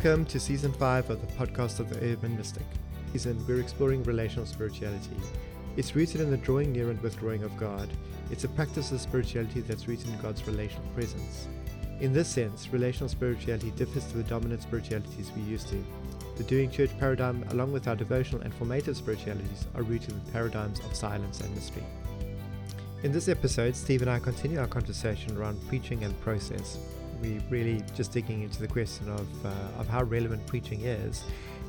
[0.00, 2.62] Welcome to season five of the podcast of the Urban Mystic.
[3.10, 5.16] Season we're exploring relational spirituality.
[5.76, 7.88] It's rooted in the drawing near and withdrawing of God.
[8.30, 11.48] It's a practice of spirituality that's rooted in God's relational presence.
[11.98, 15.84] In this sense, relational spirituality differs to the dominant spiritualities we used to.
[16.36, 20.30] The doing church paradigm, along with our devotional and formative spiritualities, are rooted in the
[20.30, 21.82] paradigms of silence and mystery.
[23.02, 26.78] In this episode, Steve and I continue our conversation around preaching and process
[27.20, 31.24] we really just digging into the question of, uh, of how relevant preaching is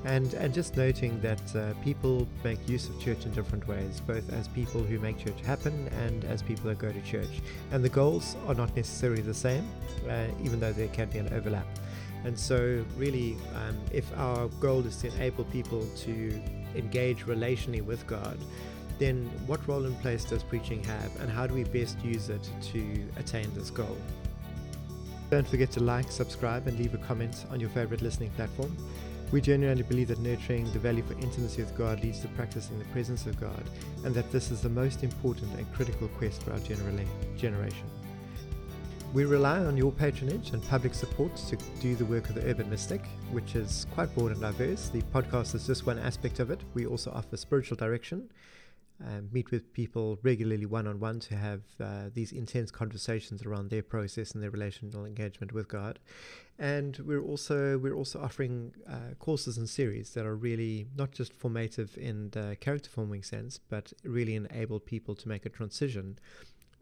[0.05, 4.31] and, and just noting that uh, people make use of church in different ways, both
[4.31, 7.41] as people who make church happen and as people that go to church.
[7.71, 9.67] And the goals are not necessarily the same,
[10.09, 11.67] uh, even though there can be an overlap.
[12.23, 16.41] And so, really, um, if our goal is to enable people to
[16.75, 18.37] engage relationally with God,
[18.99, 22.49] then what role and place does preaching have, and how do we best use it
[22.73, 23.97] to attain this goal?
[25.29, 28.75] Don't forget to like, subscribe, and leave a comment on your favorite listening platform.
[29.31, 32.85] We genuinely believe that nurturing the value for intimacy with God leads to practicing the
[32.85, 33.63] presence of God,
[34.03, 37.85] and that this is the most important and critical quest for our generation.
[39.13, 42.69] We rely on your patronage and public support to do the work of the Urban
[42.69, 44.89] Mystic, which is quite broad and diverse.
[44.89, 46.59] The podcast is just one aspect of it.
[46.73, 48.31] We also offer spiritual direction,
[49.05, 53.69] um, meet with people regularly one on one to have uh, these intense conversations around
[53.69, 55.99] their process and their relational engagement with God.
[56.57, 61.33] And we're also we're also offering uh, courses and series that are really not just
[61.33, 66.19] formative in the character forming sense, but really enable people to make a transition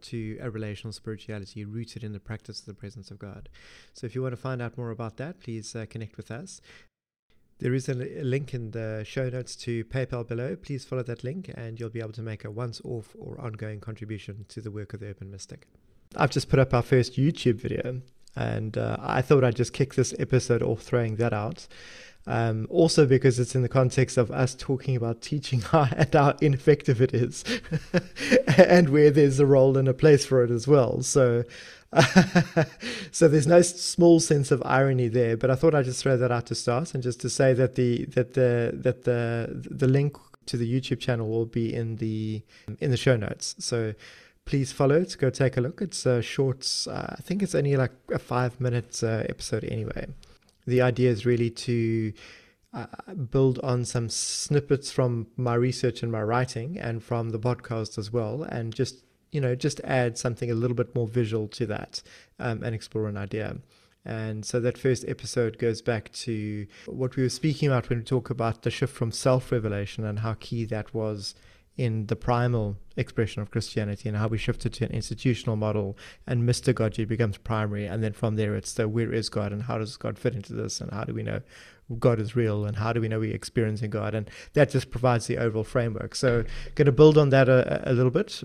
[0.00, 3.48] to a relational spirituality rooted in the practice of the presence of God.
[3.92, 6.60] So if you want to find out more about that, please uh, connect with us.
[7.58, 10.54] There is a, link in the show notes to PayPal below.
[10.54, 13.80] Please follow that link and you'll be able to make a once off or ongoing
[13.80, 15.66] contribution to the work of the Urban Mystic.
[16.16, 18.00] I've just put up our first YouTube video
[18.36, 21.66] and uh, I thought I'd just kick this episode off throwing that out.
[22.28, 27.00] Um, also because it's in the context of us talking about teaching and how ineffective
[27.00, 27.42] it is
[28.58, 31.00] and where there's a role and a place for it as well.
[31.02, 31.44] So
[33.12, 36.30] so there's no small sense of irony there, but I thought I'd just throw that
[36.30, 40.18] out to start and just to say that the that the that the the link
[40.46, 42.42] to the YouTube channel will be in the
[42.78, 43.54] in the show notes.
[43.58, 43.94] So
[44.44, 45.16] please follow it.
[45.18, 45.80] Go take a look.
[45.80, 46.68] It's a short.
[46.86, 50.08] Uh, I think it's only like a five minute uh, episode anyway.
[50.68, 52.12] The idea is really to
[52.74, 52.86] uh,
[53.30, 58.12] build on some snippets from my research and my writing and from the podcast as
[58.12, 62.02] well, and just you know, just add something a little bit more visual to that
[62.38, 63.56] um, and explore an idea.
[64.04, 68.04] And so that first episode goes back to what we were speaking about when we
[68.04, 71.34] talk about the shift from self revelation and how key that was
[71.78, 75.96] in the primal expression of Christianity and how we shifted to an institutional model
[76.26, 76.74] and Mr.
[76.74, 77.86] mystagogy becomes primary.
[77.86, 80.52] And then from there, it's the where is God and how does God fit into
[80.52, 81.40] this and how do we know
[81.98, 84.14] God is real and how do we know we're experiencing God?
[84.14, 86.16] And that just provides the overall framework.
[86.16, 86.44] So,
[86.74, 88.42] going to build on that a, a little bit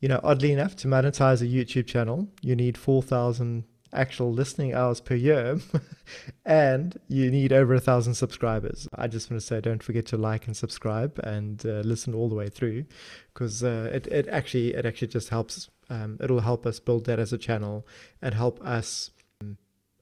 [0.00, 5.00] you know, oddly enough, to monetize a YouTube channel, you need 4,000 actual listening hours
[5.00, 5.58] per year
[6.44, 8.88] and you need over a thousand subscribers.
[8.94, 12.28] I just want to say don't forget to like and subscribe and uh, listen all
[12.28, 12.84] the way through
[13.32, 17.18] because uh, it, it actually it actually just helps um, it'll help us build that
[17.18, 17.86] as a channel
[18.22, 19.10] and help us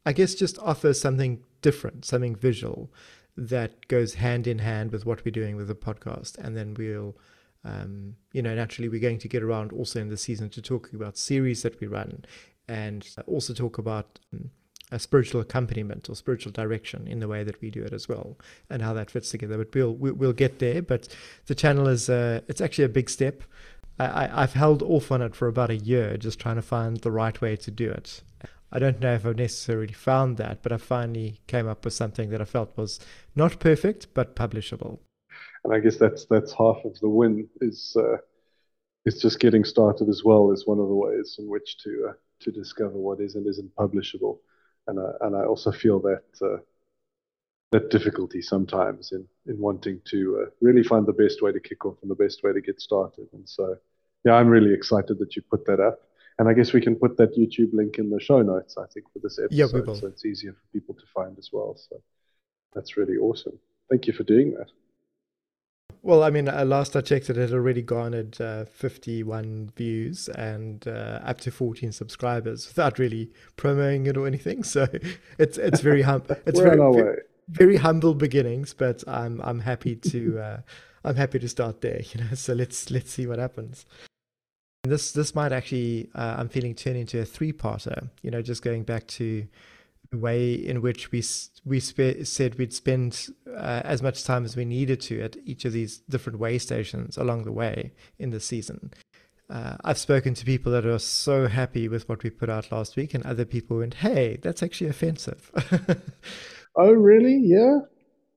[0.06, 2.90] I guess just offer something different, something visual
[3.36, 7.14] that goes hand in hand with what we're doing with the podcast and then we'll
[7.64, 10.94] um, you know, naturally, we're going to get around also in the season to talking
[10.94, 12.24] about series that we run
[12.68, 14.50] and also talk about um,
[14.90, 18.38] a spiritual accompaniment or spiritual direction in the way that we do it as well
[18.70, 19.58] and how that fits together.
[19.58, 20.82] But we'll we'll get there.
[20.82, 21.08] But
[21.46, 23.42] the channel is uh, it's actually a big step.
[24.00, 27.10] I, I've held off on it for about a year, just trying to find the
[27.10, 28.22] right way to do it.
[28.70, 32.30] I don't know if I've necessarily found that, but I finally came up with something
[32.30, 33.00] that I felt was
[33.34, 35.00] not perfect but publishable
[35.64, 38.18] and I guess that's that's half of the win is uh,
[39.04, 42.12] is just getting started as well is one of the ways in which to uh,
[42.40, 44.38] to discover what is and isn't publishable,
[44.86, 46.58] and I, and I also feel that uh,
[47.72, 51.84] that difficulty sometimes in in wanting to uh, really find the best way to kick
[51.84, 53.76] off and the best way to get started, and so
[54.24, 56.00] yeah, I'm really excited that you put that up.
[56.38, 59.12] And I guess we can put that YouTube link in the show notes, I think,
[59.12, 59.56] for this episode.
[59.56, 59.96] Yeah, we will.
[59.96, 61.76] So it's easier for people to find as well.
[61.76, 62.00] So
[62.74, 63.58] that's really awesome.
[63.90, 64.70] Thank you for doing that.
[66.02, 70.86] Well, I mean, uh, last I checked, it had already garnered uh, 51 views and
[70.86, 74.62] uh, up to 14 subscribers without really promoting it or anything.
[74.62, 74.86] So
[75.38, 77.18] it's it's very hum- it's very, very,
[77.48, 80.60] very, humble beginnings, but I'm I'm happy to uh,
[81.04, 82.00] I'm happy to start there.
[82.12, 83.84] You know, so let's let's see what happens.
[84.84, 88.08] This this might actually uh, I'm feeling turn into a three parter.
[88.22, 89.46] You know, just going back to
[90.10, 91.22] the way in which we
[91.64, 95.64] we spe- said we'd spend uh, as much time as we needed to at each
[95.64, 98.92] of these different way stations along the way in the season.
[99.50, 102.96] Uh, I've spoken to people that are so happy with what we put out last
[102.96, 105.50] week, and other people went, "Hey, that's actually offensive."
[106.76, 107.38] oh, really?
[107.42, 107.80] Yeah.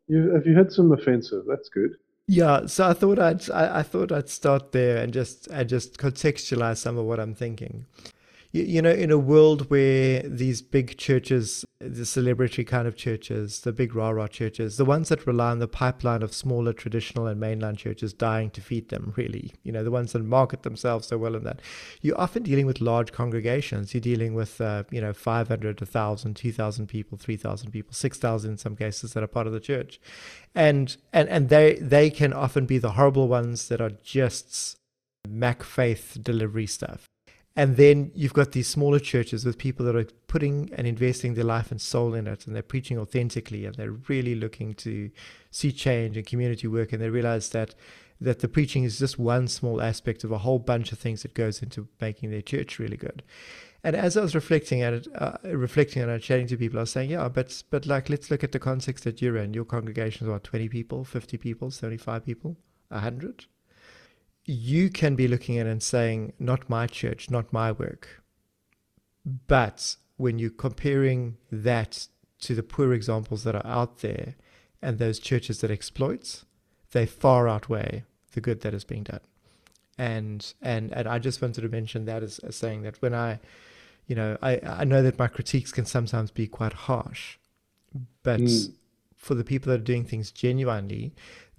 [0.07, 1.43] You have you had some offensive?
[1.47, 1.91] That's good.
[2.27, 5.97] Yeah, so I thought I'd I, I thought I'd start there and just and just
[5.97, 7.85] contextualize some of what I'm thinking
[8.51, 13.61] you, you know, in a world where these big churches, the celebrity kind of churches,
[13.61, 17.27] the big rah rah churches, the ones that rely on the pipeline of smaller traditional
[17.27, 21.07] and mainline churches dying to feed them, really, you know, the ones that market themselves
[21.07, 21.61] so well in that,
[22.01, 23.93] you're often dealing with large congregations.
[23.93, 28.75] You're dealing with, uh, you know, 500, 1,000, 2,000 people, 3,000 people, 6,000 in some
[28.75, 29.99] cases that are part of the church.
[30.53, 34.77] And, and, and they, they can often be the horrible ones that are just
[35.27, 37.10] Mac faith delivery stuff.
[37.55, 41.43] And then you've got these smaller churches with people that are putting and investing their
[41.43, 45.11] life and soul in it, and they're preaching authentically, and they're really looking to
[45.49, 47.75] see change and community work, and they realize that
[48.21, 51.33] that the preaching is just one small aspect of a whole bunch of things that
[51.33, 53.23] goes into making their church really good.
[53.83, 56.91] And as I was reflecting at it, uh, reflecting it, chatting to people, I was
[56.91, 59.53] saying, yeah, but but like let's look at the context that you're in.
[59.53, 62.55] Your congregation is about twenty people, fifty people, seventy-five people,
[62.91, 63.45] hundred
[64.51, 68.21] you can be looking at it and saying, not my church, not my work.
[69.47, 72.07] But when you're comparing that
[72.41, 74.35] to the poor examples that are out there
[74.81, 76.43] and those churches that exploit,
[76.91, 78.03] they far outweigh
[78.33, 79.21] the good that is being done.
[79.97, 83.39] And and and I just wanted to mention that as, as saying that when I,
[84.07, 87.37] you know, I, I know that my critiques can sometimes be quite harsh,
[88.23, 88.73] but mm.
[89.15, 91.13] for the people that are doing things genuinely,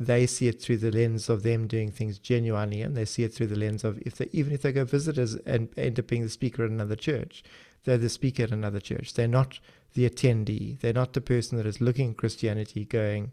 [0.06, 3.34] they see it through the lens of them doing things genuinely, and they see it
[3.34, 6.22] through the lens of if they even if they go visitors and end up being
[6.22, 7.42] the speaker at another church,
[7.84, 9.14] they're the speaker at another church.
[9.14, 9.58] They're not
[9.94, 10.78] the attendee.
[10.80, 13.32] They're not the person that is looking at Christianity going,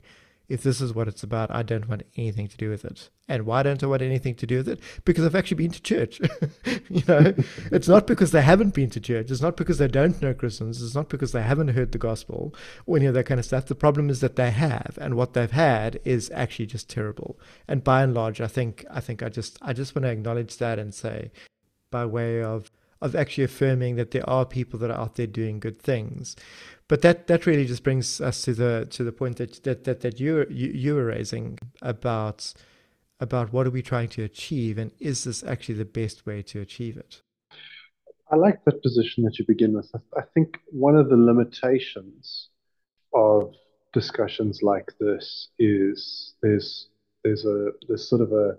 [0.50, 3.10] if this is what it's about, I don't want anything to do with it.
[3.28, 4.80] And why don't I want anything to do with it?
[5.06, 6.20] Because I've actually been to church.
[6.90, 7.36] you know,
[7.72, 9.30] it's not because they haven't been to church.
[9.30, 10.82] It's not because they don't know Christians.
[10.82, 12.56] It's not because they haven't heard the gospel
[12.88, 13.68] or any of that kind of stuff.
[13.68, 17.40] The problem is that they have, and what they've had is actually just terrible.
[17.68, 20.58] And by and large, I think I think I just I just want to acknowledge
[20.58, 21.32] that and say,
[21.92, 22.72] by way of
[23.02, 26.36] of actually affirming that there are people that are out there doing good things
[26.90, 30.02] but that that really just brings us to the to the point that that that,
[30.02, 32.54] that you, you were raising about
[33.22, 36.60] about what are we trying to achieve and is this actually the best way to
[36.60, 37.22] achieve it?
[38.32, 39.90] I like that position that you begin with.
[40.16, 42.50] I think one of the limitations
[43.14, 43.54] of
[43.94, 46.90] discussions like this is there's
[47.24, 48.58] there's a there's sort of a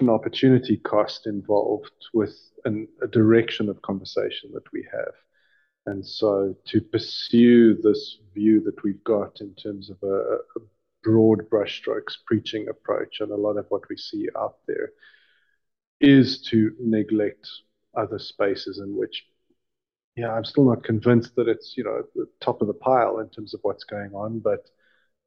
[0.00, 5.14] an opportunity cost involved with an, a direction of conversation that we have
[5.88, 10.16] and so to pursue this view that we've got in terms of a,
[10.58, 10.60] a
[11.02, 14.90] broad brushstrokes preaching approach, and a lot of what we see out there
[16.00, 17.48] is to neglect
[17.96, 19.24] other spaces in which,
[20.16, 23.28] yeah, I'm still not convinced that it's, you know, the top of the pile in
[23.30, 24.68] terms of what's going on, but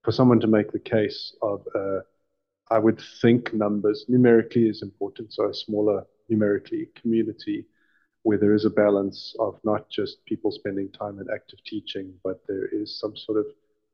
[0.04, 2.00] for someone to make the case of, uh,
[2.70, 7.66] I would think numbers numerically is important, so a smaller numerically community
[8.24, 12.42] where there is a balance of not just people spending time in active teaching, but
[12.48, 13.46] there is some sort of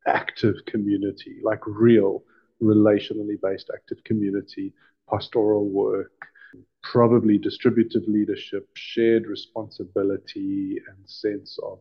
[0.08, 2.24] active community, like real
[2.62, 4.74] relationally based active community,
[5.10, 6.28] pastoral work,
[6.84, 11.80] probably distributive leadership, shared responsibility, and sense of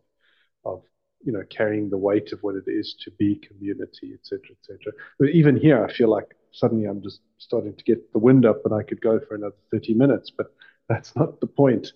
[0.65, 0.83] of
[1.25, 4.93] you know carrying the weight of what it is to be community, etc., etc.
[5.19, 8.65] But even here, I feel like suddenly I'm just starting to get the wind up,
[8.65, 10.49] and I could go for another 30 minutes, but
[10.89, 11.93] that's not the point.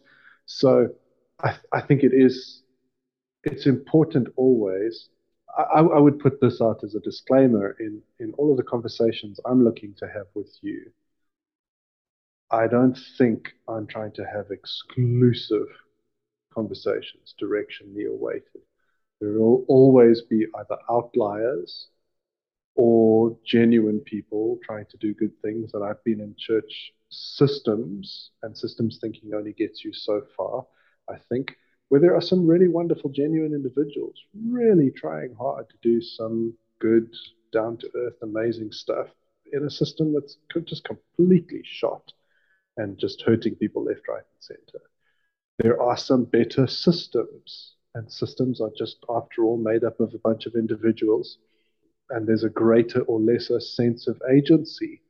[0.53, 0.89] So
[1.43, 2.63] I, I think it is
[3.45, 5.09] it's important always.
[5.57, 9.41] I, I would put this out as a disclaimer in, in all of the conversations
[9.45, 10.91] I'm looking to have with you.
[12.51, 15.69] I don't think I'm trying to have exclusive
[16.53, 18.63] conversations, directionally weighted.
[19.21, 21.89] There will always be either outliers
[22.77, 25.75] or genuine people trying to do good things.
[25.75, 30.65] And I've been in church systems, and systems thinking only gets you so far,
[31.09, 31.57] I think,
[31.89, 34.17] where there are some really wonderful, genuine individuals
[34.49, 37.13] really trying hard to do some good,
[37.53, 39.09] down to earth, amazing stuff
[39.53, 42.13] in a system that's just completely shot
[42.77, 44.85] and just hurting people left, right, and center.
[45.59, 50.19] There are some better systems, and systems are just, after all, made up of a
[50.19, 51.39] bunch of individuals.
[52.11, 55.01] And there's a greater or lesser sense of agency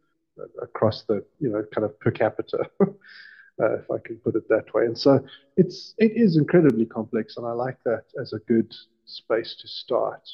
[0.62, 4.72] across the you know kind of per capita uh, if I can put it that
[4.74, 4.84] way.
[4.84, 5.24] And so
[5.56, 10.28] it's it is incredibly complex, and I like that as a good space to start.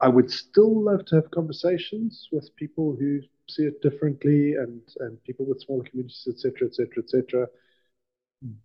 [0.00, 5.22] I would still love to have conversations with people who see it differently and and
[5.24, 7.46] people with smaller communities, etc., etc., etc.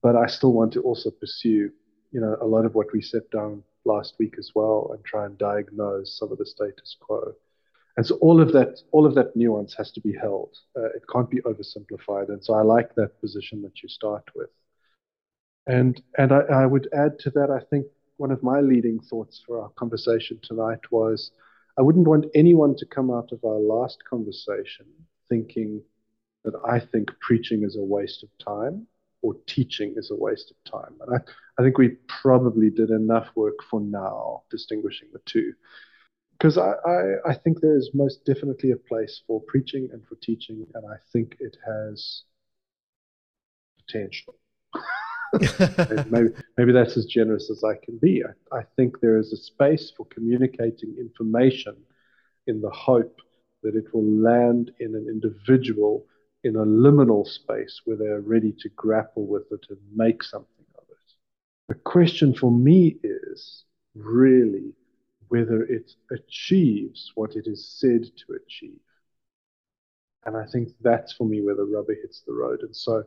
[0.01, 1.71] But I still want to also pursue,
[2.11, 5.25] you know, a lot of what we set down last week as well, and try
[5.25, 7.33] and diagnose some of the status quo.
[7.97, 10.55] And so all of that, all of that nuance has to be held.
[10.75, 12.29] Uh, it can't be oversimplified.
[12.29, 14.51] And so I like that position that you start with.
[15.65, 19.41] And and I, I would add to that, I think one of my leading thoughts
[19.45, 21.31] for our conversation tonight was
[21.77, 24.85] I wouldn't want anyone to come out of our last conversation
[25.29, 25.81] thinking
[26.43, 28.87] that I think preaching is a waste of time
[29.21, 30.95] or teaching is a waste of time.
[31.01, 35.53] And I, I think we probably did enough work for now distinguishing the two.
[36.33, 40.15] Because I, I, I think there is most definitely a place for preaching and for
[40.15, 42.23] teaching, and I think it has
[43.85, 44.35] potential.
[46.09, 48.23] maybe, maybe that's as generous as I can be.
[48.23, 51.75] I, I think there is a space for communicating information
[52.45, 53.17] in the hope
[53.63, 56.05] that it will land in an individual
[56.43, 60.83] in a liminal space where they're ready to grapple with it and make something of
[60.89, 60.97] it.
[61.67, 63.63] The question for me is
[63.95, 64.73] really
[65.29, 68.79] whether it achieves what it is said to achieve.
[70.25, 72.61] And I think that's for me where the rubber hits the road.
[72.61, 73.03] And so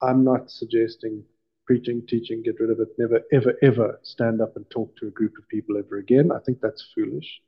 [0.00, 1.24] I'm not suggesting
[1.66, 5.10] preaching, teaching, get rid of it, never, ever, ever stand up and talk to a
[5.10, 6.30] group of people ever again.
[6.32, 7.40] I think that's foolish.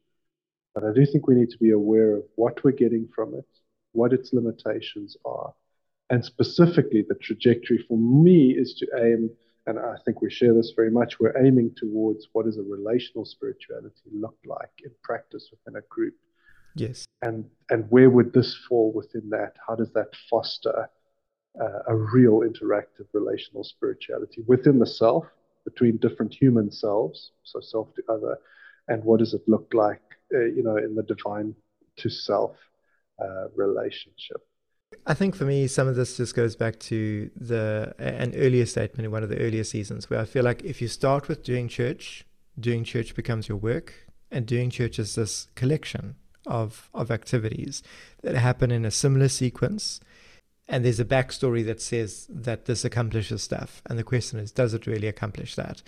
[0.75, 3.47] But I do think we need to be aware of what we're getting from it,
[3.95, 5.53] what its limitations are,
[6.11, 9.31] and specifically the trajectory for me is to aim,
[9.67, 13.25] and I think we share this very much, we're aiming towards what does a relational
[13.25, 16.15] spirituality look like in practice within a group.
[16.77, 17.07] Yes.
[17.23, 19.57] And and where would this fall within that?
[19.67, 20.91] How does that foster
[21.61, 25.25] uh, a real interactive relational spirituality within the self,
[25.65, 28.37] between different human selves, so self to other,
[28.89, 30.03] and what does it look like,
[30.35, 31.55] uh, you know, in the divine
[31.97, 32.57] to self
[33.19, 34.47] uh, relationship.
[35.07, 39.05] I think for me, some of this just goes back to the an earlier statement
[39.05, 41.69] in one of the earlier seasons, where I feel like if you start with doing
[41.69, 42.25] church,
[42.59, 46.17] doing church becomes your work, and doing church is this collection
[46.47, 47.83] of of activities
[48.23, 50.01] that happen in a similar sequence
[50.69, 53.83] and there's a backstory that says that this accomplishes stuff.
[53.87, 55.83] And the question is, does it really accomplish that?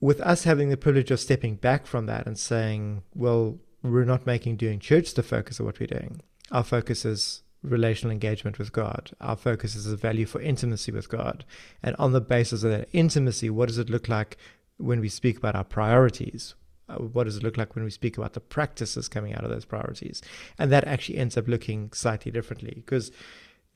[0.00, 4.26] With us having the privilege of stepping back from that and saying, well, we're not
[4.26, 6.20] making doing church the focus of what we're doing.
[6.50, 9.10] Our focus is relational engagement with God.
[9.20, 11.44] Our focus is a value for intimacy with God.
[11.82, 14.36] And on the basis of that intimacy, what does it look like
[14.76, 16.54] when we speak about our priorities?
[16.88, 19.50] Uh, what does it look like when we speak about the practices coming out of
[19.50, 20.22] those priorities?
[20.58, 23.10] And that actually ends up looking slightly differently because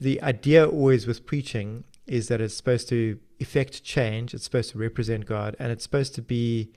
[0.00, 4.78] the idea always with preaching is that it's supposed to effect change, it's supposed to
[4.78, 6.72] represent God, and it's supposed to be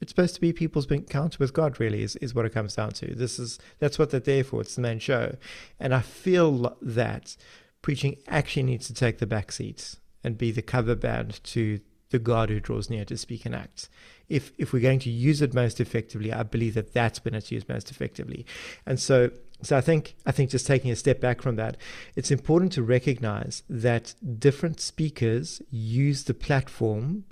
[0.00, 2.90] it's supposed to be people's encounter with God really is, is what it comes down
[2.90, 3.14] to.
[3.14, 4.60] This is that's what they're there for.
[4.60, 5.36] It's the main show.
[5.80, 7.36] And I feel that
[7.82, 12.18] preaching actually needs to take the back seat and be the cover band to the
[12.18, 13.88] God who draws near to speak and act.
[14.28, 17.50] If if we're going to use it most effectively, I believe that that's when it's
[17.50, 18.44] used most effectively.
[18.84, 19.30] And so
[19.62, 21.76] so I think I think just taking a step back from that,
[22.14, 27.24] it's important to recognize that different speakers use the platform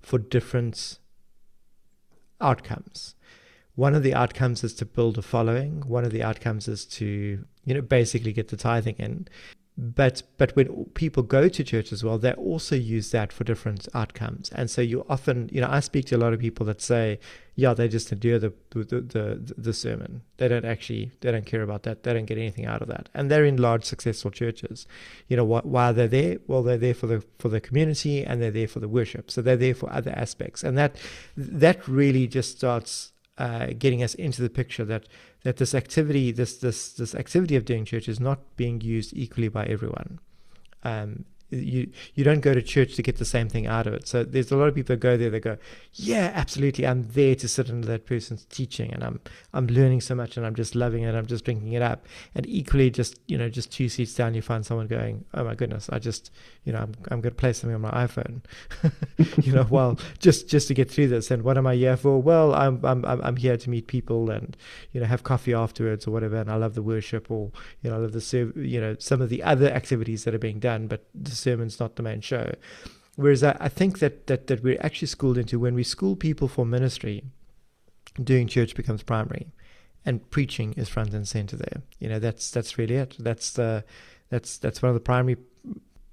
[0.00, 0.98] for different
[2.40, 3.14] outcomes.
[3.74, 5.82] One of the outcomes is to build a following.
[5.86, 9.28] One of the outcomes is to, you know, basically get the tithing in
[9.80, 13.86] but but when people go to church as well they also use that for different
[13.94, 14.50] outcomes.
[14.50, 17.20] And so you often you know i speak to a lot of people that say
[17.54, 20.22] yeah they just endure the the the, the sermon.
[20.38, 22.02] They don't actually they don't care about that.
[22.02, 23.08] They don't get anything out of that.
[23.14, 24.88] And they're in large successful churches.
[25.28, 26.38] You know wh- why are they there?
[26.48, 29.30] Well they're there for the for the community and they're there for the worship.
[29.30, 30.64] So they're there for other aspects.
[30.64, 30.96] And that
[31.36, 35.06] that really just starts uh, getting us into the picture that
[35.42, 39.48] that this activity, this this this activity of doing church is not being used equally
[39.48, 40.18] by everyone.
[40.84, 44.06] Um, you you don't go to church to get the same thing out of it.
[44.06, 45.56] So there's a lot of people that go there that go,
[45.94, 49.20] yeah, absolutely, I'm there to sit under that person's teaching, and I'm
[49.54, 51.14] I'm learning so much, and I'm just loving it.
[51.14, 52.06] I'm just drinking it up.
[52.34, 55.54] And equally, just you know, just two seats down, you find someone going, oh my
[55.54, 56.30] goodness, I just
[56.64, 58.42] you know, I'm I'm going to play something on my iPhone,
[59.44, 61.30] you know, well, just just to get through this.
[61.30, 62.20] And what am I here for?
[62.20, 64.56] Well, I'm I'm I'm here to meet people and
[64.92, 66.36] you know have coffee afterwards or whatever.
[66.36, 67.50] And I love the worship or
[67.82, 70.58] you know I love the you know some of the other activities that are being
[70.58, 71.06] done, but
[71.38, 72.54] sermon's not the main show.
[73.16, 76.48] Whereas I, I think that, that, that we're actually schooled into when we school people
[76.48, 77.24] for ministry,
[78.22, 79.52] doing church becomes primary
[80.04, 81.82] and preaching is front and center there.
[81.98, 83.16] You know, that's that's really it.
[83.18, 83.84] That's the
[84.30, 85.36] that's that's one of the primary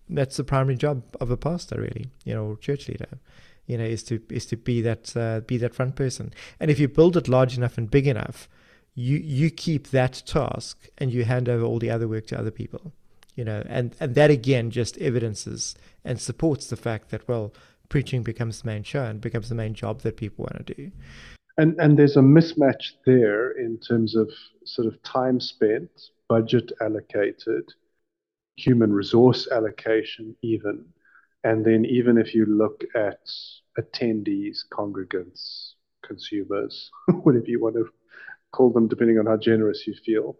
[0.09, 3.19] that's the primary job of a pastor, really, you know, church leader.
[3.67, 6.33] You know, is to is to be that uh, be that front person.
[6.59, 8.47] And if you build it large enough and big enough,
[8.93, 12.51] you you keep that task and you hand over all the other work to other
[12.51, 12.93] people.
[13.35, 17.53] You know, and and that again just evidences and supports the fact that well,
[17.89, 20.91] preaching becomes the main show and becomes the main job that people want to do.
[21.57, 24.29] And and there's a mismatch there in terms of
[24.65, 25.89] sort of time spent,
[26.27, 27.71] budget allocated,
[28.55, 30.85] human resource allocation, even.
[31.43, 33.19] And then, even if you look at
[33.79, 35.73] attendees, congregants,
[36.03, 36.89] consumers,
[37.23, 37.87] whatever you want to
[38.51, 40.37] call them, depending on how generous you feel,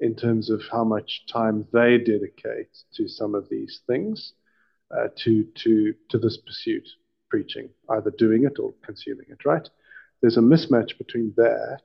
[0.00, 4.34] in terms of how much time they dedicate to some of these things,
[4.96, 6.88] uh, to to to this pursuit,
[7.30, 9.44] preaching, either doing it or consuming it.
[9.44, 9.68] Right?
[10.20, 11.82] There's a mismatch between that,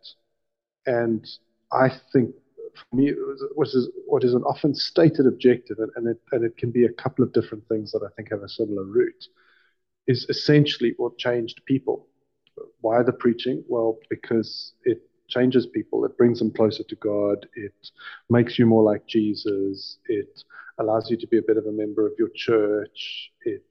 [0.86, 1.25] and
[1.72, 2.36] I think
[2.75, 3.13] for me,
[3.56, 6.86] what is, what is an often stated objective, and, and, it, and it can be
[6.86, 9.25] a couple of different things that I think have a similar root,
[10.08, 12.08] is essentially what changed people.
[12.82, 13.63] Why the preaching?
[13.68, 16.05] Well, because it changes people.
[16.05, 17.47] It brings them closer to God.
[17.55, 17.73] It
[18.29, 19.97] makes you more like Jesus.
[20.07, 20.43] It
[20.77, 23.31] allows you to be a bit of a member of your church.
[23.43, 23.65] It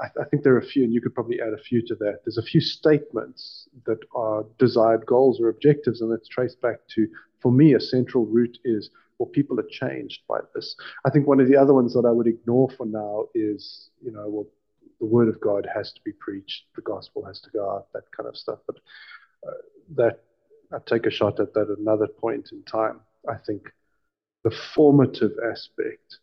[0.00, 1.94] I, I, think there are a few, and you could probably add a few to
[1.96, 2.20] that.
[2.24, 7.06] There's a few statements that are desired goals or objectives, and it's traced back to,
[7.40, 10.74] for me, a central root is, well, people are changed by this.
[11.04, 14.10] I think one of the other ones that I would ignore for now is, you
[14.10, 14.46] know, well,
[15.00, 18.10] the word of God has to be preached, the gospel has to go out, that
[18.16, 18.58] kind of stuff.
[18.66, 18.76] But
[19.46, 19.52] uh,
[19.96, 20.24] that
[20.72, 23.00] I take a shot at that at another point in time.
[23.28, 23.62] I think
[24.44, 26.18] the formative aspect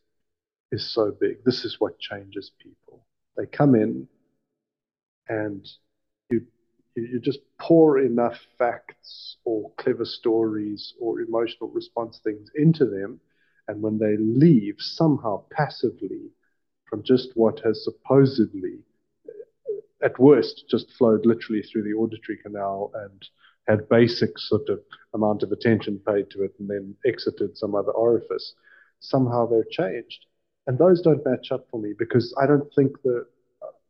[0.71, 1.43] is so big.
[1.43, 3.05] This is what changes people.
[3.35, 4.07] They come in
[5.27, 5.67] and
[6.29, 6.45] you
[6.95, 13.19] you just pour enough facts or clever stories or emotional response things into them,
[13.67, 16.31] and when they leave, somehow passively,
[16.85, 18.79] from just what has supposedly,
[20.01, 23.29] at worst, just flowed literally through the auditory canal and
[23.67, 24.79] had basic sort of
[25.13, 28.53] amount of attention paid to it and then exited some other orifice,
[28.99, 30.25] somehow they're changed.
[30.67, 33.25] And those don't match up for me because I don't think that,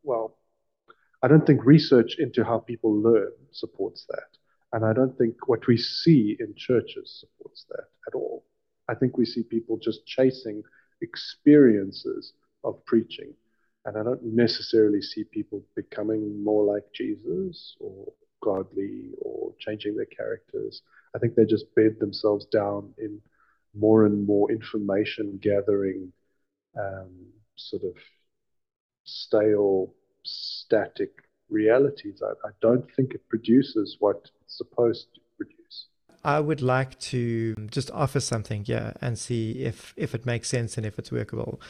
[0.03, 0.37] well,
[1.23, 4.37] I don't think research into how people learn supports that.
[4.73, 8.43] And I don't think what we see in churches supports that at all.
[8.89, 10.63] I think we see people just chasing
[11.01, 13.33] experiences of preaching.
[13.85, 20.05] And I don't necessarily see people becoming more like Jesus or godly or changing their
[20.05, 20.81] characters.
[21.15, 23.21] I think they just bed themselves down in
[23.75, 26.11] more and more information gathering
[26.77, 27.11] um,
[27.55, 27.93] sort of
[29.03, 31.11] stale, static
[31.49, 32.21] realities.
[32.21, 35.87] I, I don't think it produces what it's supposed to produce.
[36.23, 40.77] I would like to just offer something, yeah, and see if if it makes sense
[40.77, 41.61] and if it's workable.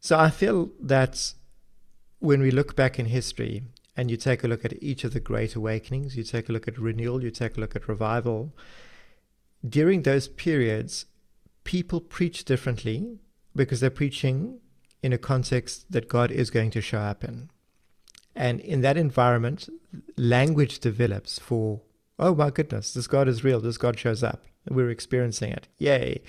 [0.00, 1.34] So I feel that
[2.18, 3.62] when we look back in history
[3.96, 6.66] and you take a look at each of the great awakenings, you take a look
[6.66, 8.54] at renewal, you take a look at revival,
[9.66, 11.06] during those periods,
[11.64, 13.18] people preach differently
[13.56, 14.60] because they're preaching
[15.02, 17.50] in a context that God is going to show up in.
[18.34, 19.68] And in that environment,
[20.16, 21.82] language develops for,
[22.18, 24.44] oh my goodness, this God is real, this God shows up.
[24.68, 25.68] We're experiencing it.
[25.78, 26.22] Yay.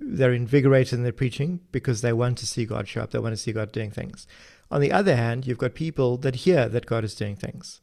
[0.00, 3.34] They're invigorated in their preaching because they want to see God show up, they want
[3.34, 4.26] to see God doing things.
[4.70, 7.80] On the other hand, you've got people that hear that God is doing things.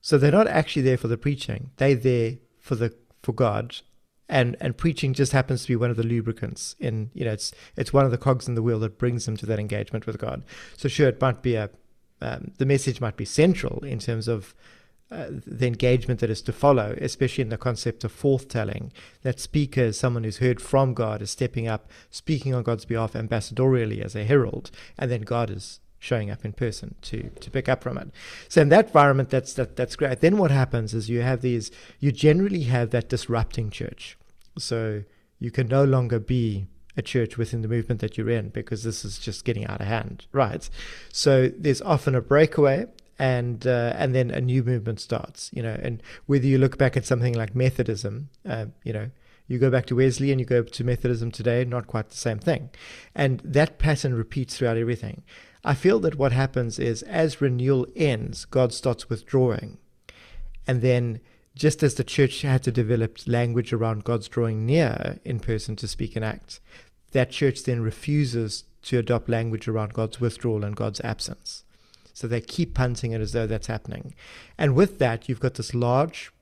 [0.00, 3.76] So they're not actually there for the preaching, they're there for the for God
[4.28, 7.52] and and preaching just happens to be one of the lubricants in you know it's
[7.76, 10.18] it's one of the cogs in the wheel that brings them to that engagement with
[10.18, 10.44] God.
[10.76, 11.70] So sure, it might be a
[12.20, 14.54] um, the message might be central in terms of
[15.10, 18.90] uh, the engagement that is to follow, especially in the concept of forthtelling.
[19.22, 23.14] That speaker is someone who's heard from God, is stepping up, speaking on God's behalf
[23.14, 27.68] ambassadorially as a herald, and then God is showing up in person to to pick
[27.68, 28.10] up from it.
[28.48, 30.20] So in that environment, that's that that's great.
[30.20, 31.70] Then what happens is you have these.
[31.98, 34.16] You generally have that disrupting church.
[34.58, 35.04] So
[35.38, 36.66] you can no longer be
[36.96, 39.86] a church within the movement that you're in because this is just getting out of
[39.86, 40.68] hand, right?
[41.12, 42.86] So there's often a breakaway,
[43.18, 45.50] and uh, and then a new movement starts.
[45.52, 49.10] You know, and whether you look back at something like Methodism, uh, you know.
[49.50, 52.38] You go back to Wesley and you go to Methodism today, not quite the same
[52.38, 52.68] thing.
[53.14, 55.22] And that pattern repeats throughout everything.
[55.64, 59.78] I feel that what happens is as renewal ends, God starts withdrawing.
[60.66, 61.20] And then
[61.54, 65.88] just as the church had to develop language around God's drawing near in person to
[65.88, 66.60] speak and act,
[67.12, 71.64] that church then refuses to adopt language around God's withdrawal and God's absence.
[72.18, 74.12] So they keep punting it as though that's happening.
[74.58, 76.32] And with that, you've got this large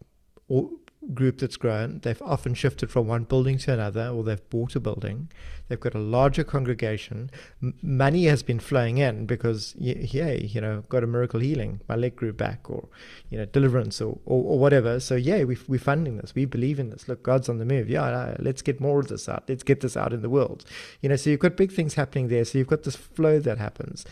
[1.12, 2.01] group that's grown.
[2.03, 5.31] They've often shifted from one building to another, or they've bought a building.
[5.69, 7.31] They've got a larger congregation.
[7.62, 11.81] M- money has been flowing in because, yay, you know, got a miracle healing.
[11.91, 12.89] My leg grew back, or,
[13.29, 14.99] you know, deliverance, or, or, or whatever.
[14.99, 16.35] So, yeah, we, we're funding this.
[16.35, 17.07] We believe in this.
[17.07, 17.91] Look, God's on the move.
[17.91, 19.45] Yeah, no, let's get more of this out.
[19.47, 20.65] Let's get this out in the world.
[21.03, 22.47] You know, so you've got big things happening there.
[22.47, 24.07] So you've got this flow that happens.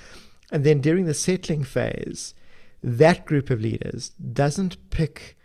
[0.51, 2.35] And then during the settling phase,
[2.83, 5.37] that group of leaders doesn't pick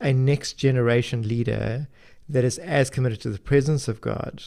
[0.00, 1.88] a next generation leader
[2.28, 4.42] that is as committed to the presence of God.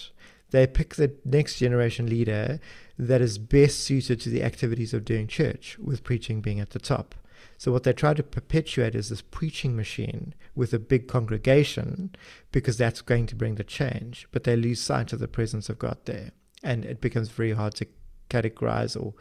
[0.51, 2.59] They pick the next generation leader
[2.97, 6.79] that is best suited to the activities of doing church, with preaching being at the
[6.79, 7.15] top.
[7.57, 12.15] So, what they try to perpetuate is this preaching machine with a big congregation
[12.51, 15.79] because that's going to bring the change, but they lose sight of the presence of
[15.79, 16.31] God there.
[16.63, 17.87] And it becomes very hard to
[18.29, 19.13] categorize or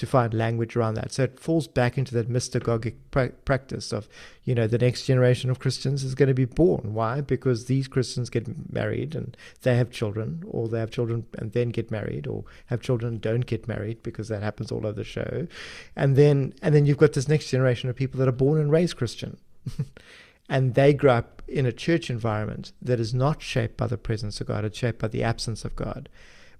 [0.00, 1.12] to find language around that.
[1.12, 4.08] So it falls back into that mystagogic pra- practice of,
[4.44, 6.94] you know, the next generation of Christians is going to be born.
[6.94, 7.20] Why?
[7.20, 11.68] Because these Christians get married and they have children, or they have children and then
[11.68, 15.04] get married, or have children and don't get married because that happens all over the
[15.04, 15.46] show.
[15.94, 18.72] And then and then you've got this next generation of people that are born and
[18.72, 19.36] raised Christian.
[20.48, 24.40] and they grow up in a church environment that is not shaped by the presence
[24.40, 26.08] of God, it's shaped by the absence of God.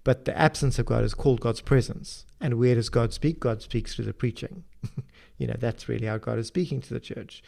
[0.03, 2.25] But the absence of God is called God's presence.
[2.41, 3.41] And where does God speak?
[3.41, 4.65] God speaks through the preaching.
[5.39, 7.43] you know, that's really how God is speaking to the church.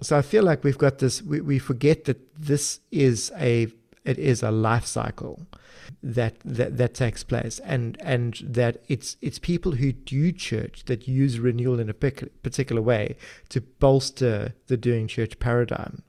[0.00, 3.68] So I feel like we've got this, we, we forget that this is a
[4.04, 5.46] it is a life cycle
[6.02, 11.08] that, that that takes place and and that it's it's people who do church that
[11.08, 13.16] use renewal in a particular way
[13.48, 16.02] to bolster the doing church paradigm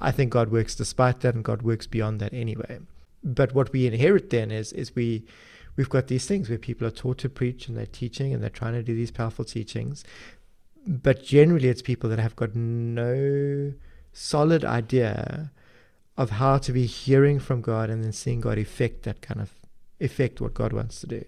[0.00, 2.78] i think god works despite that and god works beyond that anyway
[3.24, 5.24] but what we inherit then is is we
[5.76, 8.50] we've got these things where people are taught to preach and they're teaching and they're
[8.50, 10.04] trying to do these powerful teachings
[10.86, 13.72] but generally it's people that have got no
[14.12, 15.50] solid idea
[16.16, 19.52] of how to be hearing from God and then seeing God effect that kind of
[20.00, 21.24] effect what God wants to do.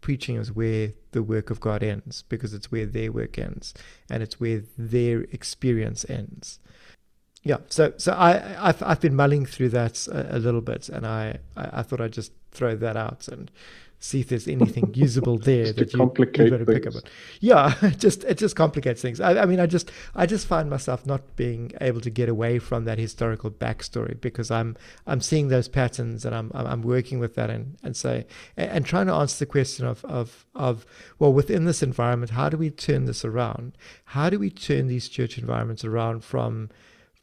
[0.00, 3.74] Preaching is where the work of God ends because it's where their work ends
[4.10, 6.58] and it's where their experience ends
[7.44, 11.06] yeah, so so I I've, I've been mulling through that a, a little bit, and
[11.06, 13.50] I, I, I thought I'd just throw that out and
[14.02, 17.02] see if there's anything usable there that you, you better pick up on.
[17.40, 19.20] Yeah, just it just complicates things.
[19.20, 22.58] I, I, mean, I just I just find myself not being able to get away
[22.58, 24.76] from that historical backstory because I'm
[25.06, 28.26] I'm seeing those patterns and I'm I'm working with that and and say
[28.56, 30.84] and, and trying to answer the question of of of
[31.18, 33.76] well within this environment, how do we turn this around?
[34.06, 36.70] How do we turn these church environments around from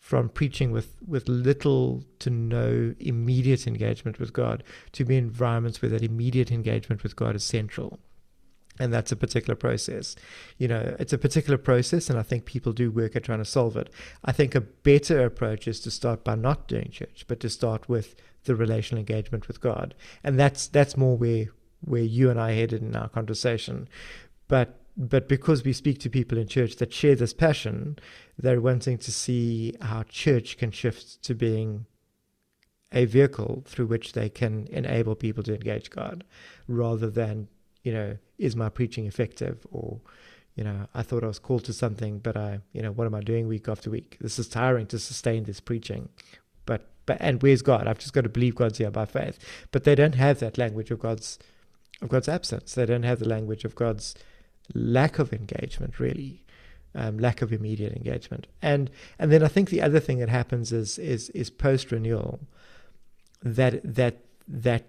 [0.10, 5.89] from preaching with, with little to no immediate engagement with God to be environments where
[5.91, 8.00] that immediate engagement with God is central.
[8.80, 10.15] And that's a particular process.
[10.58, 13.45] You know, it's a particular process, and I think people do work at trying to
[13.45, 13.93] solve it.
[14.26, 17.88] I think a better approach is to start by not doing church, but to start
[17.88, 19.93] with the relational engagement with God.
[20.24, 21.50] And that's that's more where
[21.82, 23.88] where you and I headed in our conversation.
[24.48, 28.00] But but because we speak to people in church that share this passion,
[28.39, 31.86] they're wanting to see how church can shift to being
[32.91, 36.23] a vehicle through which they can enable people to engage God
[36.67, 37.49] rather than,
[37.84, 39.99] you know, is my preaching effective or,
[40.56, 43.13] you know, I thought I was called to something, but I, you know, what am
[43.13, 44.17] I doing week after week?
[44.21, 46.08] This is tiring to sustain this preaching.
[46.65, 47.88] But, but, and where's God?
[47.88, 49.38] I've just got to believe God's here by faith.
[49.71, 51.39] But they don't have that language of God's,
[52.02, 52.73] of God's absence.
[52.73, 54.15] They don't have the language of God's
[54.73, 56.43] lack of engagement, really,
[56.95, 58.47] um, lack of immediate engagement.
[58.62, 62.39] And and then I think the other thing that happens is is is post renewal
[63.41, 64.86] that that that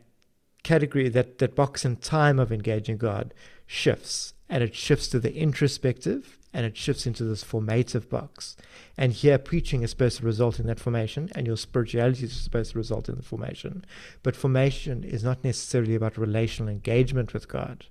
[0.63, 3.35] category that that box and time of engaging God
[3.67, 8.57] shifts and it shifts to the introspective and it shifts into this formative box.
[8.99, 12.73] And here, preaching is supposed to result in that formation, and your spirituality is supposed
[12.73, 13.85] to result in the formation.
[14.25, 17.87] But formation is not necessarily about relational engagement with God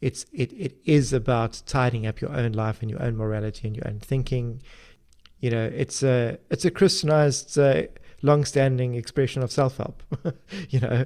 [0.00, 3.76] it's it, it is about tidying up your own life and your own morality and
[3.76, 4.62] your own thinking.
[5.40, 7.82] You know, it's a it's a Christianized, uh,
[8.22, 10.02] long-standing expression of self-help.
[10.70, 11.04] you know,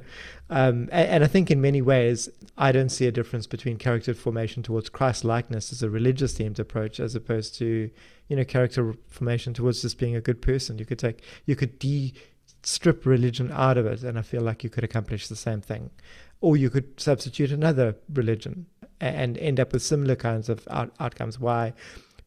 [0.51, 4.15] um, and, and, I think in many ways I don't see a difference between character
[4.15, 7.91] formation towards Christ likeness as a religious themed approach as opposed to
[8.29, 10.79] you know character formation towards just being a good person.
[10.79, 12.15] You could take you could de
[12.63, 15.91] strip religion out of it, and I feel like you could accomplish the same thing.
[16.41, 18.67] Or you could substitute another religion
[19.01, 21.39] and end up with similar kinds of out- outcomes.
[21.39, 21.73] Why?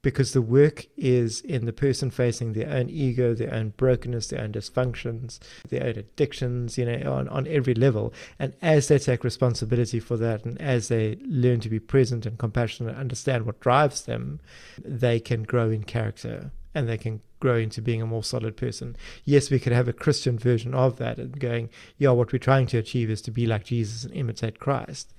[0.01, 4.41] Because the work is in the person facing their own ego, their own brokenness, their
[4.41, 5.37] own dysfunctions,
[5.69, 8.11] their own addictions, you know, on, on every level.
[8.39, 12.39] And as they take responsibility for that and as they learn to be present and
[12.39, 14.39] compassionate and understand what drives them,
[14.83, 18.95] they can grow in character and they can grow into being a more solid person.
[19.25, 22.67] Yes, we could have a Christian version of that and going, yeah, what we're trying
[22.67, 25.13] to achieve is to be like Jesus and imitate Christ.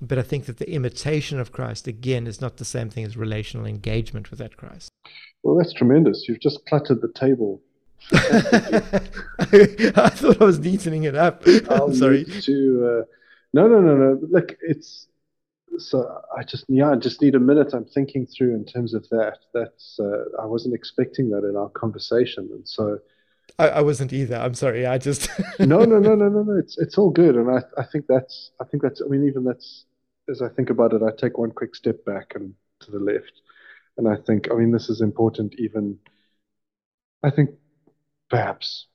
[0.00, 3.16] But I think that the imitation of Christ, again, is not the same thing as
[3.16, 4.90] relational engagement with that Christ.
[5.42, 6.28] Well, that's tremendous.
[6.28, 7.60] You've just cluttered the table.
[8.12, 11.42] I thought I was neatening it up.
[11.70, 12.24] I'm sorry.
[12.24, 13.04] To, uh,
[13.52, 14.20] no, no, no, no.
[14.30, 15.08] Look, it's
[15.78, 17.72] so I just yeah, I just need a minute.
[17.72, 19.38] I'm thinking through in terms of that.
[19.52, 22.98] That's uh, I wasn't expecting that in our conversation, and so
[23.58, 24.36] I, I wasn't either.
[24.36, 24.86] I'm sorry.
[24.86, 26.58] I just no, no, no, no, no, no.
[26.58, 29.44] It's it's all good, and I I think that's I think that's I mean even
[29.44, 29.84] that's
[30.28, 33.32] as I think about it, I take one quick step back and to the left,
[33.96, 35.54] and I think I mean this is important.
[35.58, 35.98] Even
[37.22, 37.50] I think
[38.30, 38.86] perhaps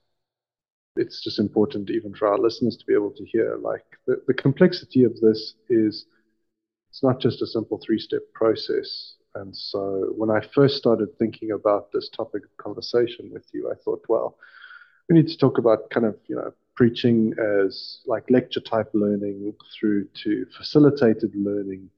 [0.96, 4.34] it's just important even for our listeners to be able to hear like the, the
[4.34, 6.06] complexity of this is
[6.90, 9.16] it's not just a simple three step process.
[9.34, 13.74] And so when I first started thinking about this topic of conversation with you, I
[13.84, 14.38] thought, well,
[15.08, 19.54] we need to talk about kind of, you know, preaching as like lecture type learning
[19.78, 21.88] through to facilitated learning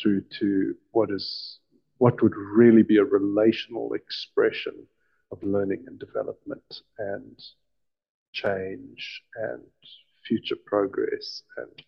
[0.00, 1.58] through to what is
[1.98, 4.74] what would really be a relational expression
[5.30, 7.38] of learning and development and
[8.32, 9.62] change and
[10.26, 11.82] future progress and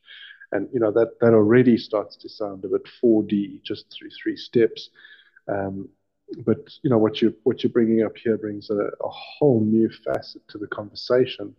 [0.53, 4.37] and you know that that already starts to sound a bit 4D just through three
[4.37, 4.91] steps.
[5.49, 5.89] Um,
[6.45, 9.89] but you know what you what you're bringing up here brings a, a, whole new
[10.05, 11.55] facet to the conversation,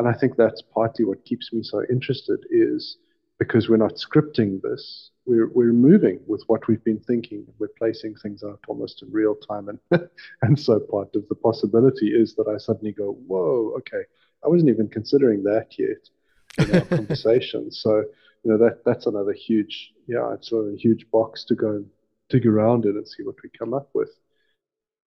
[0.00, 2.96] and I think that's partly what keeps me so interested is
[3.38, 7.46] because we're not scripting this, we're we're moving with what we've been thinking.
[7.58, 10.08] We're placing things out almost in real time, and
[10.42, 14.02] and so part of the possibility is that I suddenly go, whoa, okay,
[14.42, 16.08] I wasn't even considering that yet
[16.56, 17.70] in our conversation.
[17.70, 18.02] So
[18.42, 21.86] you know that that's another huge yeah it's a huge box to go and
[22.30, 24.12] dig around in and see what we come up with.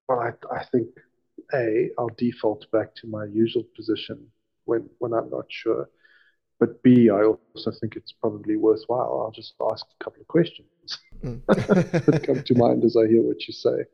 [0.08, 0.29] But I
[0.60, 0.88] I think
[1.51, 4.27] a I'll default back to my usual position
[4.65, 5.89] when when I'm not sure.
[6.60, 9.23] But B, I also think it's probably worthwhile.
[9.23, 10.67] I'll just ask a couple of questions
[11.23, 11.45] mm.
[11.47, 13.86] that come to mind as I hear what you say.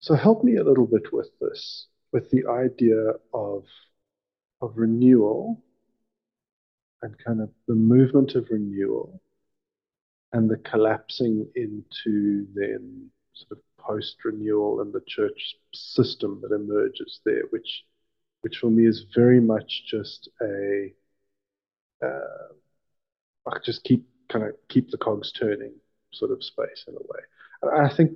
[0.00, 3.64] So help me a little bit with this, with the idea of
[4.60, 5.60] of renewal
[7.02, 9.20] and kind of the movement of renewal
[10.32, 17.20] and the collapsing into then sort of post renewal and the church system that emerges
[17.24, 17.84] there, which
[18.42, 20.92] which for me is very much just a
[22.04, 22.52] uh,
[23.64, 25.72] just keep kind of keep the cogs turning
[26.12, 27.20] sort of space in a way.
[27.62, 28.12] And I think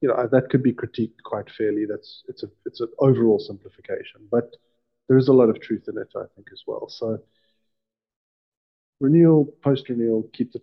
[0.00, 1.86] you know that could be critiqued quite fairly.
[1.88, 4.56] That's it's a it's an overall simplification, but
[5.08, 6.88] there is a lot of truth in it, I think, as well.
[6.88, 7.18] So
[9.00, 10.60] renewal, post renewal, keep the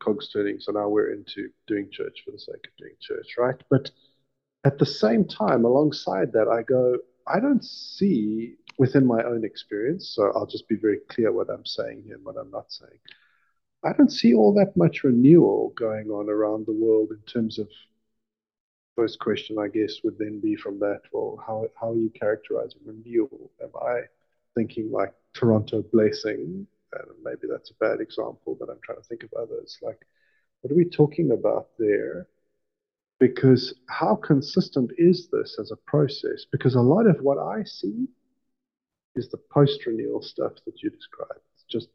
[0.00, 0.60] cogs turning.
[0.60, 3.60] So now we're into doing church for the sake of doing church, right?
[3.70, 3.90] But
[4.64, 6.96] at the same time, alongside that, I go,
[7.32, 11.66] I don't see within my own experience, so I'll just be very clear what I'm
[11.66, 12.98] saying here and what I'm not saying.
[13.84, 17.68] I don't see all that much renewal going on around the world in terms of
[18.96, 22.80] first question, I guess, would then be from that, well, how, how are you characterizing
[22.84, 23.50] renewal?
[23.62, 24.00] Am I
[24.54, 29.22] thinking like Toronto blessing and maybe that's a bad example, but I'm trying to think
[29.22, 29.78] of others.
[29.80, 30.04] Like,
[30.60, 32.26] what are we talking about there?
[33.20, 36.46] Because how consistent is this as a process?
[36.50, 38.08] Because a lot of what I see
[39.14, 41.42] is the post renewal stuff that you described.
[41.54, 41.88] It's just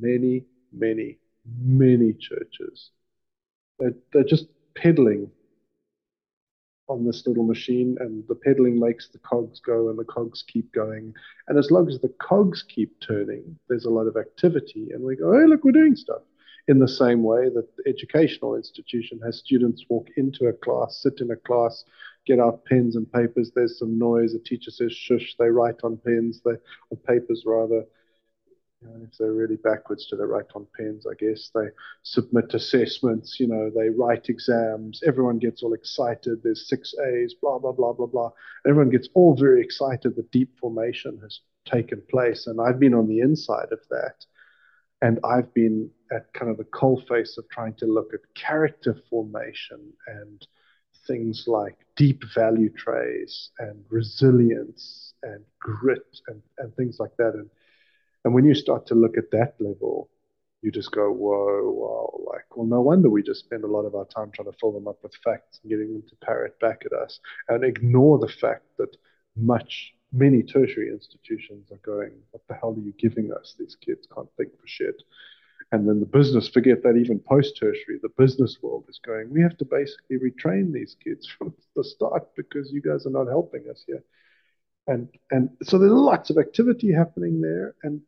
[0.00, 1.18] many, many,
[1.60, 2.90] many churches.
[3.80, 5.30] They're, they're just pedaling
[6.88, 10.72] on this little machine, and the pedaling makes the cogs go, and the cogs keep
[10.72, 11.12] going.
[11.48, 15.16] And as long as the cogs keep turning, there's a lot of activity, and we
[15.16, 16.22] go, hey, look, we're doing stuff.
[16.68, 21.20] In the same way that the educational institution has students walk into a class, sit
[21.20, 21.84] in a class,
[22.26, 23.50] get out pens and papers.
[23.54, 24.34] There's some noise.
[24.34, 25.34] A teacher says shush.
[25.38, 26.52] They write on pens, they
[26.90, 27.84] on papers rather
[28.80, 31.04] you know, if they're really backwards, do they write on pens?
[31.10, 31.66] I guess they
[32.02, 33.40] submit assessments.
[33.40, 35.02] You know, they write exams.
[35.04, 36.42] Everyone gets all excited.
[36.42, 37.34] There's six A's.
[37.34, 38.30] Blah blah blah blah blah.
[38.66, 40.14] Everyone gets all very excited.
[40.14, 44.24] The deep formation has taken place, and I've been on the inside of that,
[45.02, 48.96] and I've been at kind of the coal face of trying to look at character
[49.10, 50.46] formation and
[51.06, 57.34] things like deep value trays and resilience and grit and, and things like that.
[57.34, 57.48] And
[58.24, 60.10] and when you start to look at that level,
[60.60, 63.94] you just go, whoa, wow, like, well, no wonder we just spend a lot of
[63.94, 66.82] our time trying to fill them up with facts and getting them to parrot back
[66.84, 68.96] at us and ignore the fact that
[69.36, 73.54] much, many tertiary institutions are going, what the hell are you giving us?
[73.58, 75.02] These kids can't think for shit.
[75.70, 79.42] And then the business, forget that even post tertiary, the business world is going, we
[79.42, 83.64] have to basically retrain these kids from the start because you guys are not helping
[83.70, 84.02] us here.
[84.86, 88.00] And and so there's lots of activity happening there, and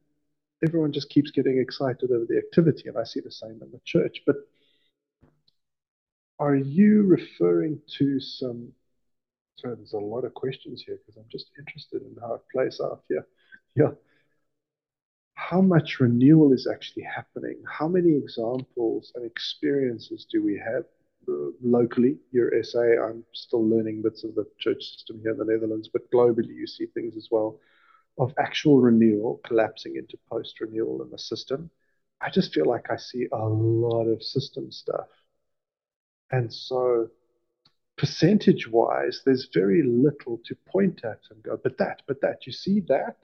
[0.64, 2.88] everyone just keeps getting excited over the activity.
[2.88, 4.22] And I see the same in the church.
[4.24, 4.36] But
[6.38, 8.72] are you referring to some
[9.60, 12.80] so there's a lot of questions here because I'm just interested in how it plays
[12.82, 13.26] out here.
[13.76, 13.92] Yeah.
[15.34, 17.62] How much renewal is actually happening?
[17.66, 20.84] How many examples and experiences do we have
[21.28, 22.18] uh, locally?
[22.30, 26.10] Your SA, I'm still learning bits of the church system here in the Netherlands, but
[26.10, 27.58] globally you see things as well
[28.18, 31.70] of actual renewal collapsing into post renewal in the system.
[32.20, 35.08] I just feel like I see a lot of system stuff.
[36.30, 37.08] And so
[38.00, 42.52] percentage wise, there's very little to point at and go, but that, but that, you
[42.52, 43.18] see that?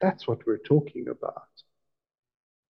[0.00, 1.48] That's what we're talking about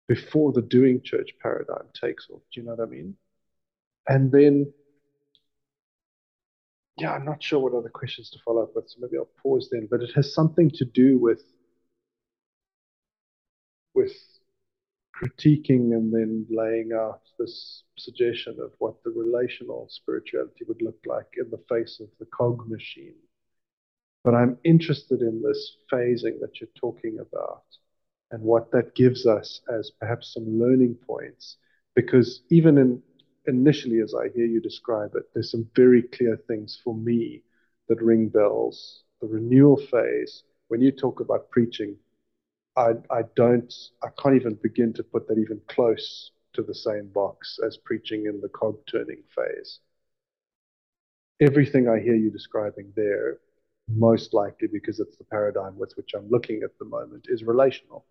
[0.08, 2.42] before the doing church paradigm takes off.
[2.52, 3.14] Do you know what I mean?
[4.08, 4.72] And then,
[6.98, 9.68] yeah, I'm not sure what other questions to follow up with, so maybe I'll pause
[9.70, 9.86] then.
[9.88, 11.40] But it has something to do with
[13.94, 14.12] with
[15.16, 21.26] critiquing and then laying out this suggestion of what the relational spirituality would look like
[21.36, 23.14] in the face of the cog machine.
[24.24, 27.64] But I'm interested in this phasing that you're talking about
[28.30, 31.56] and what that gives us as perhaps some learning points.
[31.94, 33.02] Because even in
[33.46, 37.42] initially, as I hear you describe it, there's some very clear things for me
[37.88, 39.02] that ring bells.
[39.20, 41.96] The renewal phase, when you talk about preaching,
[42.76, 47.08] I, I don't, I can't even begin to put that even close to the same
[47.08, 49.80] box as preaching in the cog turning phase.
[51.40, 53.38] Everything I hear you describing there,
[53.88, 58.06] most likely because it's the paradigm with which I'm looking at the moment, is relational.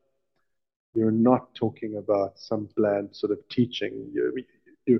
[0.94, 4.12] You're not talking about some bland sort of teaching.
[4.14, 4.44] You,
[4.86, 5.00] you,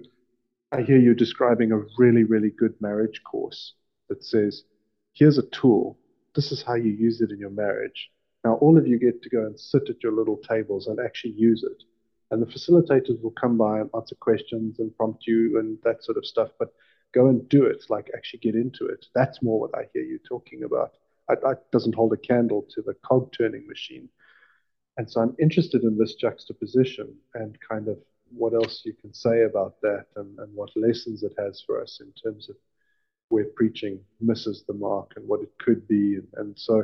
[0.72, 3.74] I hear you describing a really, really good marriage course
[4.08, 4.64] that says,
[5.14, 6.00] here's a tool.
[6.34, 8.10] This is how you use it in your marriage
[8.44, 11.34] now, all of you get to go and sit at your little tables and actually
[11.34, 11.84] use it.
[12.32, 16.18] And the facilitators will come by and answer questions and prompt you and that sort
[16.18, 16.50] of stuff.
[16.58, 16.74] But
[17.14, 19.06] go and do it, like actually get into it.
[19.14, 20.94] That's more what I hear you talking about.
[21.30, 21.40] It
[21.72, 24.10] doesn't hold a candle to the cog turning machine.
[24.98, 27.98] And so I'm interested in this juxtaposition and kind of
[28.34, 32.02] what else you can say about that and, and what lessons it has for us
[32.02, 32.56] in terms of
[33.30, 36.16] where preaching misses the mark and what it could be.
[36.16, 36.84] And, and so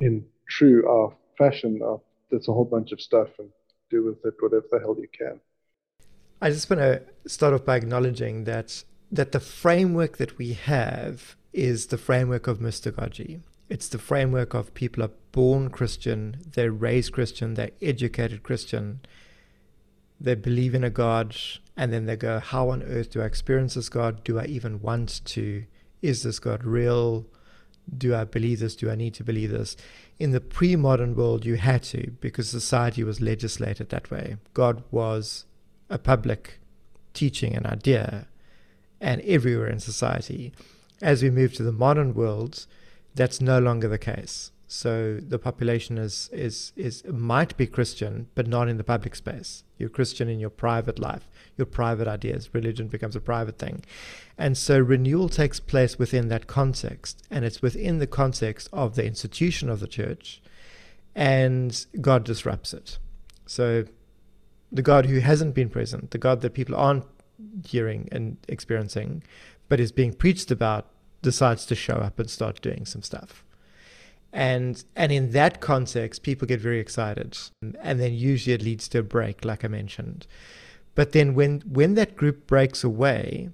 [0.00, 0.24] in
[0.58, 1.80] true our fashion.
[1.84, 1.96] Uh,
[2.30, 3.48] there's a whole bunch of stuff and
[3.90, 5.40] do with it whatever the hell you can.
[6.40, 11.36] I just want to start off by acknowledging that that the framework that we have
[11.52, 13.42] is the framework of mystagogy.
[13.68, 19.00] It's the framework of people are born Christian, they're raised Christian, they're educated Christian,
[20.18, 21.36] they believe in a God,
[21.76, 24.24] and then they go, How on earth do I experience this God?
[24.24, 25.64] Do I even want to?
[26.00, 27.26] Is this God real?
[27.96, 28.76] Do I believe this?
[28.76, 29.76] Do I need to believe this?
[30.22, 34.36] in the pre modern world, you had to because society was legislated that way.
[34.54, 35.46] God was
[35.90, 36.60] a public
[37.12, 38.28] teaching an idea
[39.00, 40.52] and everywhere in society.
[41.00, 42.66] As we move to the modern world,
[43.16, 44.51] that's no longer the case.
[44.74, 49.64] So the population is is is might be Christian, but not in the public space.
[49.76, 52.54] You're Christian in your private life, your private ideas.
[52.54, 53.84] Religion becomes a private thing,
[54.38, 59.04] and so renewal takes place within that context, and it's within the context of the
[59.04, 60.40] institution of the church,
[61.14, 62.98] and God disrupts it.
[63.44, 63.84] So
[64.72, 67.04] the God who hasn't been present, the God that people aren't
[67.66, 69.22] hearing and experiencing,
[69.68, 70.86] but is being preached about,
[71.20, 73.44] decides to show up and start doing some stuff
[74.32, 77.38] and and in that context people get very excited.
[77.80, 80.26] And then usually it leads to a break like i mentioned.
[80.94, 83.50] But then when when that group breaks away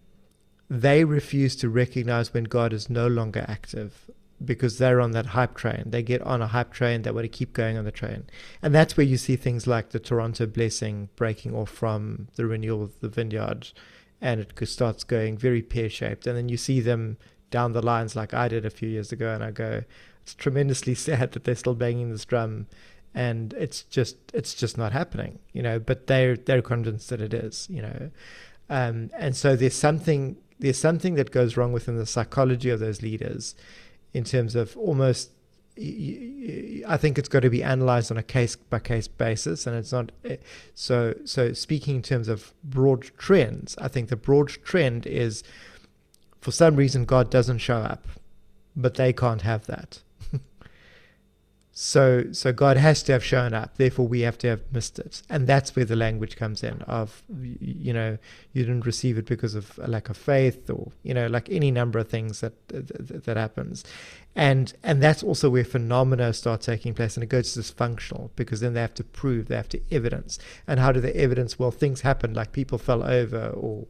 [0.70, 4.10] they refuse to recognize when god is no longer active
[4.44, 5.84] because they're on that hype train.
[5.86, 8.24] They get on a hype train they want to keep going on the train.
[8.62, 12.84] And that's where you see things like the toronto blessing breaking off from the renewal
[12.84, 13.72] of the vineyard
[14.20, 16.26] and it starts going very pear-shaped.
[16.26, 17.18] And then you see them
[17.50, 19.82] down the lines like i did a few years ago and i go
[20.28, 22.66] it's tremendously sad that they're still banging this drum
[23.14, 27.32] and it's just it's just not happening you know but they're they're convinced that it
[27.32, 28.10] is you know
[28.68, 33.00] um, and so there's something there's something that goes wrong within the psychology of those
[33.00, 33.54] leaders
[34.12, 35.30] in terms of almost
[35.78, 39.92] I think it's got to be analyzed on a case by case basis, and it's
[39.92, 40.38] not eh,
[40.74, 41.14] so.
[41.24, 45.44] So, speaking in terms of broad trends, I think the broad trend is
[46.40, 48.08] for some reason God doesn't show up,
[48.74, 50.00] but they can't have that.
[51.80, 53.76] So, so God has to have shown up.
[53.76, 56.82] Therefore, we have to have missed it, and that's where the language comes in.
[56.82, 58.18] Of you know,
[58.52, 61.70] you didn't receive it because of a lack of faith, or you know, like any
[61.70, 63.84] number of things that that, that happens,
[64.34, 68.74] and and that's also where phenomena start taking place, and it goes dysfunctional because then
[68.74, 71.60] they have to prove, they have to evidence, and how do they evidence?
[71.60, 73.86] Well, things happen, like people fell over, or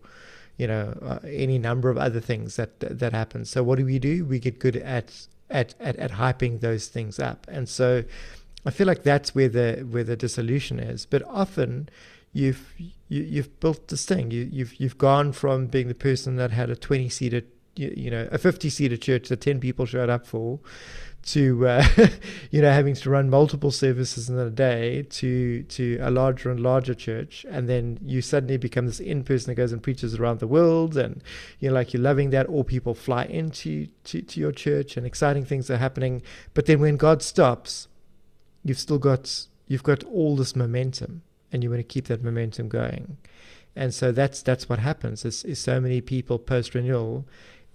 [0.59, 3.47] you know, uh, any number of other things that that happen.
[3.47, 4.27] So, what do we do?
[4.27, 7.47] We get good at at, at, at hyping those things up.
[7.51, 8.05] And so
[8.67, 11.07] I feel like that's where the where the dissolution is.
[11.07, 11.89] But often
[12.33, 14.31] you've you, have you have built this thing.
[14.31, 17.43] You, you've you've gone from being the person that had a twenty seater,
[17.77, 20.61] you, you know, a fifty seater church that ten people showed up for,
[21.33, 21.87] to uh,
[22.51, 26.61] you know having to run multiple services in a day to to a larger and
[26.61, 27.45] larger church.
[27.49, 30.97] And then you suddenly become this in person that goes and preaches around the world.
[30.97, 31.23] And
[31.61, 32.47] you know like you're loving that.
[32.49, 36.23] Or people fly into to, to your church and exciting things are happening.
[36.55, 37.89] But then when God stops
[38.65, 41.23] you've still got you've got all this momentum
[41.53, 43.17] and you want to keep that momentum going.
[43.77, 45.25] And so that's that's what happens.
[45.25, 47.27] Is, is so many people post renewal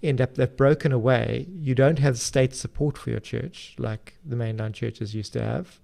[0.04, 1.46] end up they've broken away.
[1.52, 5.80] You don't have state support for your church like the mainline churches used to have.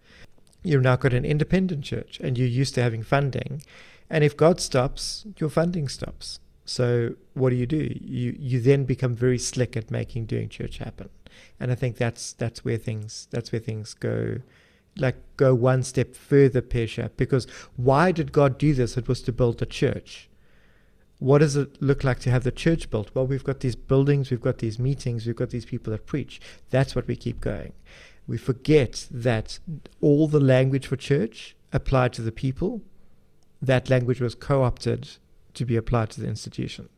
[0.63, 3.63] You've now got an independent church and you're used to having funding.
[4.11, 6.41] And if God stops, your funding stops.
[6.65, 7.93] So what do you do?
[8.01, 11.09] You you then become very slick at making doing church happen.
[11.59, 14.37] And I think that's that's where things that's where things go
[14.97, 17.47] like go one step further, Pesha, because
[17.77, 18.97] why did God do this?
[18.97, 20.30] It was to build a church
[21.21, 23.11] what does it look like to have the church built?
[23.15, 26.41] Well, we've got these buildings, we've got these meetings, we've got these people that preach.
[26.71, 27.75] That's what we keep going.
[28.27, 29.59] We forget that
[30.01, 32.81] all the language for church applied to the people,
[33.61, 35.11] that language was co opted
[35.53, 36.89] to be applied to the institution.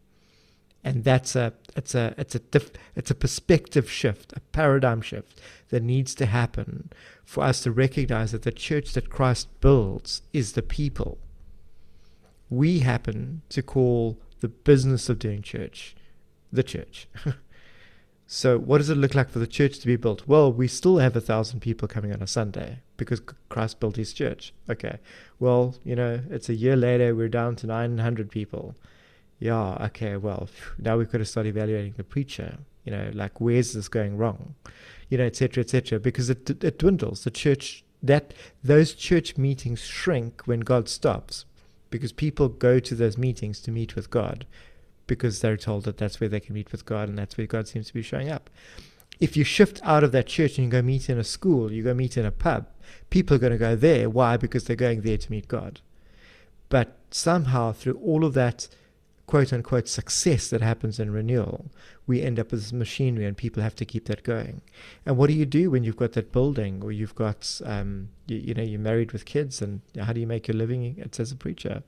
[0.84, 5.40] And that's a it's a it's a diff, it's a perspective shift, a paradigm shift
[5.70, 6.92] that needs to happen
[7.24, 11.18] for us to recognize that the church that Christ builds is the people
[12.52, 15.96] we happen to call the business of doing church
[16.52, 17.08] the church.
[18.26, 20.28] so, what does it look like for the church to be built?
[20.28, 24.12] Well, we still have a thousand people coming on a Sunday because Christ built his
[24.12, 24.52] church.
[24.68, 24.98] Okay.
[25.40, 28.76] Well, you know, it's a year later, we're down to 900 people.
[29.38, 30.48] Yeah, okay, well,
[30.78, 32.58] now we've got to start evaluating the preacher.
[32.84, 34.54] You know, like, where's this going wrong?
[35.08, 37.24] You know, etc., etc., because it, it dwindles.
[37.24, 41.46] The church, that those church meetings shrink when God stops
[41.92, 44.44] because people go to those meetings to meet with God
[45.06, 47.68] because they're told that that's where they can meet with God and that's where God
[47.68, 48.50] seems to be showing up.
[49.20, 51.84] If you shift out of that church and you go meet in a school, you
[51.84, 52.66] go meet in a pub,
[53.10, 54.10] people are going to go there.
[54.10, 54.36] Why?
[54.36, 55.80] Because they're going there to meet God.
[56.68, 58.68] But somehow, through all of that
[59.32, 61.70] quote unquote success that happens in renewal,
[62.06, 64.60] we end up this machinery and people have to keep that going.
[65.06, 68.36] And what do you do when you've got that building or you've got, um, you,
[68.36, 71.32] you, know, you're married with kids and how do you make your living it's as
[71.32, 71.82] a preacher?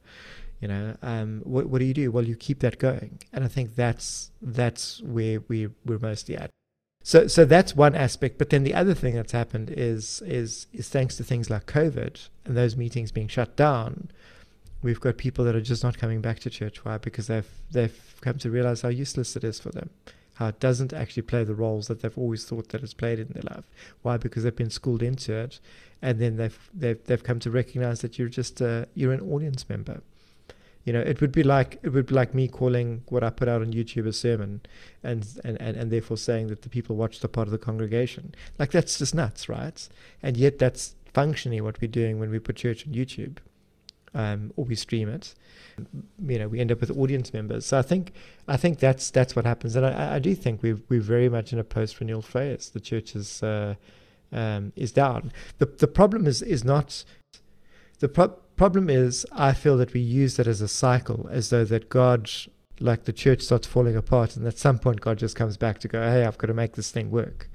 [0.62, 2.10] You know, um, what, what do you do?
[2.10, 3.18] Well, you keep that going.
[3.30, 6.48] And I think that's, that's where we, we're mostly at.
[7.02, 8.38] So, so that's one aspect.
[8.38, 12.26] But then the other thing that's happened is, is, is thanks to things like COVID
[12.46, 14.10] and those meetings being shut down,
[14.84, 16.84] we've got people that are just not coming back to church.
[16.84, 16.98] Why?
[16.98, 19.90] Because they've they've come to realize how useless it is for them,
[20.34, 23.28] how it doesn't actually play the roles that they've always thought that it's played in
[23.28, 23.64] their life.
[24.02, 24.18] Why?
[24.18, 25.58] Because they've been schooled into it,
[26.02, 29.68] and then they've they've they've come to recognize that you're just a, you're an audience
[29.68, 30.02] member.
[30.84, 33.48] You know, it would be like it would be like me calling what I put
[33.48, 34.60] out on YouTube a sermon,
[35.02, 38.34] and and, and, and therefore saying that the people watched the part of the congregation.
[38.58, 39.88] Like that's just nuts, right?
[40.22, 43.38] And yet that's functionally what we're doing when we put church on YouTube
[44.14, 45.34] um, or we stream it,
[46.26, 47.66] you know, we end up with audience members.
[47.66, 48.12] So I think
[48.48, 51.52] I think that's that's what happens, and I, I do think we we're very much
[51.52, 52.70] in a post renewal phase.
[52.70, 53.74] The church is uh,
[54.32, 55.32] um, is down.
[55.58, 57.04] The the problem is is not
[57.98, 61.64] the pro- problem is I feel that we use that as a cycle, as though
[61.64, 62.30] that God
[62.80, 65.88] like the church starts falling apart, and at some point God just comes back to
[65.88, 67.48] go, hey, I've got to make this thing work.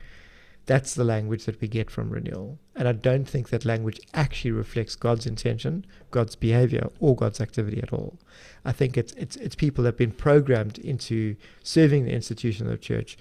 [0.70, 2.60] That's the language that we get from renewal.
[2.76, 7.82] And I don't think that language actually reflects God's intention, God's behavior, or God's activity
[7.82, 8.20] at all.
[8.64, 12.74] I think it's, it's, it's people that have been programmed into serving the institution of
[12.74, 13.18] the church.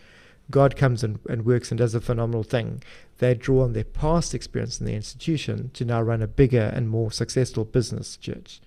[0.51, 2.83] God comes and, and works and does a phenomenal thing.
[3.17, 6.91] They draw on their past experience in the institution to now run a bigger and
[6.91, 8.61] more successful business church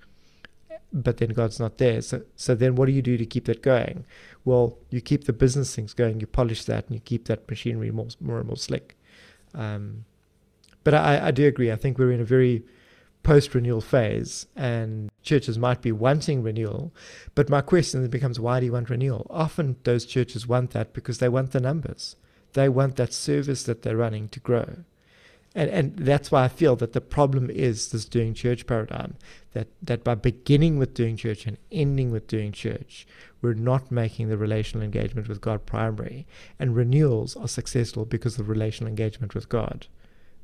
[0.94, 2.02] but then God's not there.
[2.02, 4.06] So, so then what do you do to keep that going?
[4.44, 7.92] Well, you keep the business things going, you polish that, and you keep that machinery
[7.92, 8.98] more, more and more slick.
[9.54, 10.06] Um,
[10.84, 11.72] but I, I do agree.
[11.72, 12.64] I think we're in a very
[13.24, 16.92] post renewal phase, and churches might be wanting renewal.
[17.36, 19.28] But my question then becomes why do you want renewal?
[19.30, 22.16] Often those churches want that because they want the numbers,
[22.54, 24.84] they want that service that they're running to grow.
[25.54, 29.16] And, and that's why I feel that the problem is this doing church paradigm.
[29.54, 33.06] That, that by beginning with doing church and ending with doing church,
[33.42, 36.26] we're not making the relational engagement with God primary.
[36.58, 39.88] And renewals are successful because of relational engagement with God,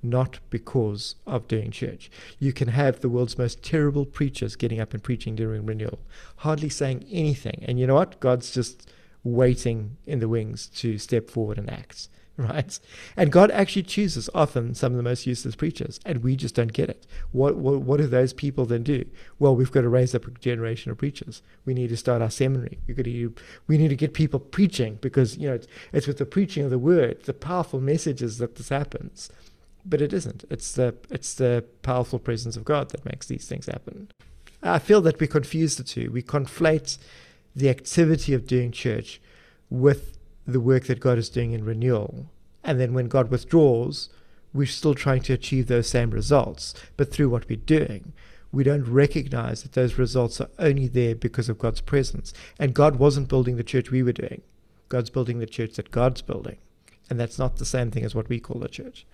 [0.03, 2.11] not because of doing church.
[2.37, 5.99] You can have the world's most terrible preachers getting up and preaching during renewal,
[6.37, 7.63] hardly saying anything.
[7.65, 8.19] And you know what?
[8.19, 8.91] God's just
[9.23, 12.09] waiting in the wings to step forward and act.
[12.51, 12.79] right?
[13.15, 16.71] And God actually chooses often some of the most useless preachers, and we just don't
[16.71, 17.07] get it.
[17.31, 19.05] What, what, what do those people then do?
[19.39, 21.41] Well, we've got to raise up a generation of preachers.
[21.65, 22.77] We need to start our seminary.
[22.85, 23.33] We've got to,
[23.65, 26.69] we need to get people preaching because, you know, it's, it's with the preaching of
[26.69, 29.31] the word, the powerful messages that this happens.
[29.83, 30.43] But it isn't.
[30.51, 34.09] It's the, it's the powerful presence of God that makes these things happen.
[34.61, 36.11] I feel that we confuse the two.
[36.11, 36.97] We conflate
[37.55, 39.19] the activity of doing church
[39.69, 40.16] with
[40.47, 42.27] the work that God is doing in renewal.
[42.63, 44.09] And then when God withdraws,
[44.53, 48.13] we're still trying to achieve those same results, but through what we're doing.
[48.51, 52.33] We don't recognize that those results are only there because of God's presence.
[52.57, 54.41] And God wasn't building the church we were doing.
[54.89, 56.57] God's building the church that God's building.
[57.09, 59.05] And that's not the same thing as what we call the church.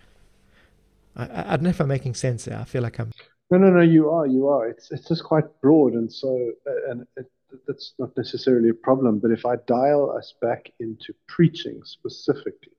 [1.15, 2.59] I, I don't know if I'm making sense there.
[2.59, 3.11] I feel like I'm.
[3.49, 3.81] No, no, no.
[3.81, 4.25] You are.
[4.25, 4.67] You are.
[4.67, 7.29] It's it's just quite broad, and so uh, and it,
[7.67, 9.19] that's not necessarily a problem.
[9.19, 12.73] But if I dial us back into preaching specifically,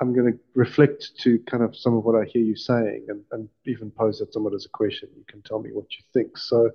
[0.00, 3.22] I'm going to reflect to kind of some of what I hear you saying and,
[3.32, 5.08] and even pose that somewhat as a question.
[5.16, 6.36] You can tell me what you think.
[6.36, 6.70] So,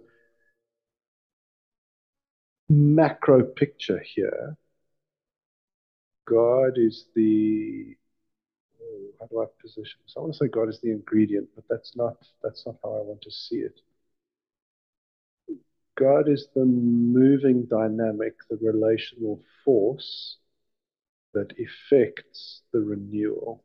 [2.70, 4.56] macro picture here
[6.30, 7.96] God is the
[8.82, 10.00] oh, how do I position?
[10.06, 12.90] So I want to say God is the ingredient, but that's not that's not how
[12.92, 13.82] I want to see it.
[16.00, 20.38] God is the moving dynamic, the relational force
[21.34, 23.64] that effects the renewal.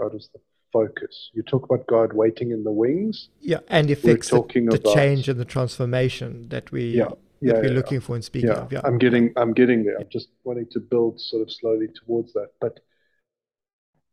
[0.00, 0.40] God is the
[0.72, 1.30] focus.
[1.34, 3.28] You talk about God waiting in the wings.
[3.40, 7.08] Yeah, and affects the, the about, change and the transformation that we yeah,
[7.40, 8.72] yeah, that we're yeah, looking for and speaking of.
[8.72, 9.98] Yeah, I'm getting I'm getting there.
[9.98, 12.48] I'm just wanting to build sort of slowly towards that.
[12.60, 12.80] But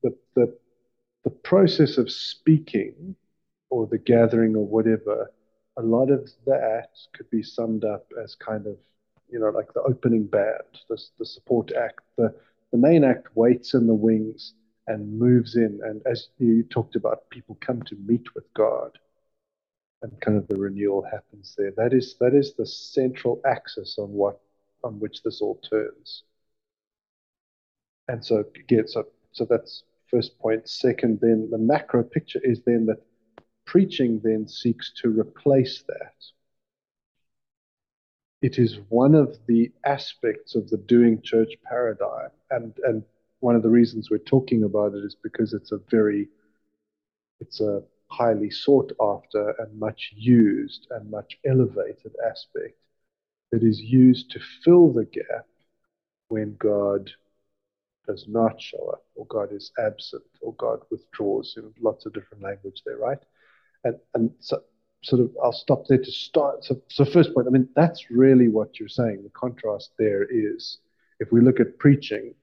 [0.03, 0.57] the the
[1.23, 3.15] the process of speaking
[3.69, 5.31] or the gathering or whatever
[5.77, 8.77] a lot of that could be summed up as kind of,
[9.29, 12.01] you know, like the opening band, the, the support act.
[12.17, 12.33] The,
[12.71, 14.53] the main act waits in the wings
[14.87, 15.79] and moves in.
[15.83, 18.97] And as you talked about, people come to meet with God
[20.01, 21.71] and kind of the renewal happens there.
[21.75, 24.39] That is, that is the central axis on what,
[24.83, 26.23] on which this all turns.
[28.09, 30.67] And so, again, so, so that's first point.
[30.67, 33.01] Second, then the macro picture is then that
[33.65, 36.13] Preaching then seeks to replace that.
[38.41, 42.29] It is one of the aspects of the doing church paradigm.
[42.51, 43.03] And, and
[43.39, 46.27] one of the reasons we're talking about it is because it's a very,
[47.39, 52.77] it's a highly sought after and much used and much elevated aspect
[53.51, 55.47] that is used to fill the gap
[56.27, 57.11] when God
[58.07, 62.43] does not show up, or God is absent, or God withdraws in lots of different
[62.43, 63.19] language there, right?
[63.83, 64.61] And, and so,
[65.03, 66.63] sort of I'll stop there to start.
[66.63, 69.23] So, so first point, I mean, that's really what you're saying.
[69.23, 70.79] The contrast there is
[71.19, 72.33] if we look at preaching,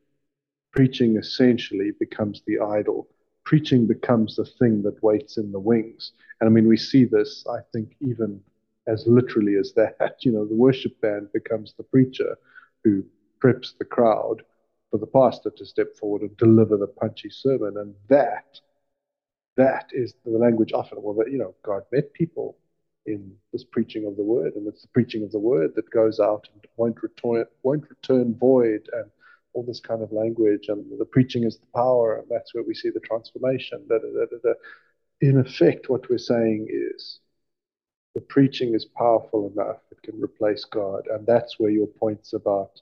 [0.72, 3.09] preaching essentially becomes the idol.
[3.45, 6.12] Preaching becomes the thing that waits in the wings.
[6.41, 8.41] And I mean, we see this, I think, even
[8.86, 10.16] as literally as that.
[10.20, 12.36] You know, the worship band becomes the preacher
[12.84, 13.05] who
[13.43, 14.43] preps the crowd
[14.91, 17.76] for the pastor to step forward and deliver the punchy sermon.
[17.78, 18.61] And that
[19.61, 20.98] that is the language often.
[21.02, 22.56] Well, that, you know, God met people
[23.06, 26.20] in this preaching of the word, and it's the preaching of the word that goes
[26.20, 29.11] out and won't return, won't return void, and
[29.52, 30.66] all this kind of language.
[30.68, 33.84] And the preaching is the power, and that's where we see the transformation.
[33.88, 34.52] Da, da, da,
[35.20, 37.20] in effect, what we're saying is
[38.14, 42.80] the preaching is powerful enough; it can replace God, and that's where your points about.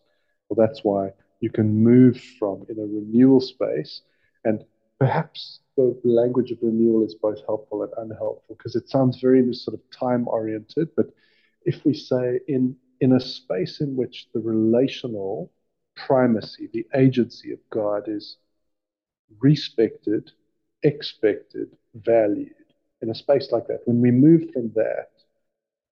[0.49, 4.03] Well, that's why you can move from in a renewal space,
[4.45, 4.64] and
[4.99, 9.74] perhaps the language of renewal is both helpful and unhelpful because it sounds very sort
[9.74, 10.89] of time oriented.
[10.97, 11.07] But
[11.64, 15.53] if we say in in a space in which the relational
[15.95, 18.39] primacy, the agency of God is
[19.41, 20.33] respected,
[20.83, 22.55] expected, valued,
[23.03, 25.11] in a space like that, when we move from that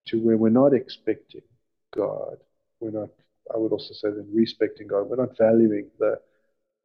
[0.06, 1.42] to where we're not expecting
[1.94, 2.38] God,
[2.80, 3.10] we're not,
[3.54, 6.18] I would also say then respecting God, we're not valuing the,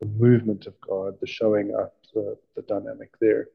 [0.02, 3.48] the movement of God, the showing up, the, the dynamic there.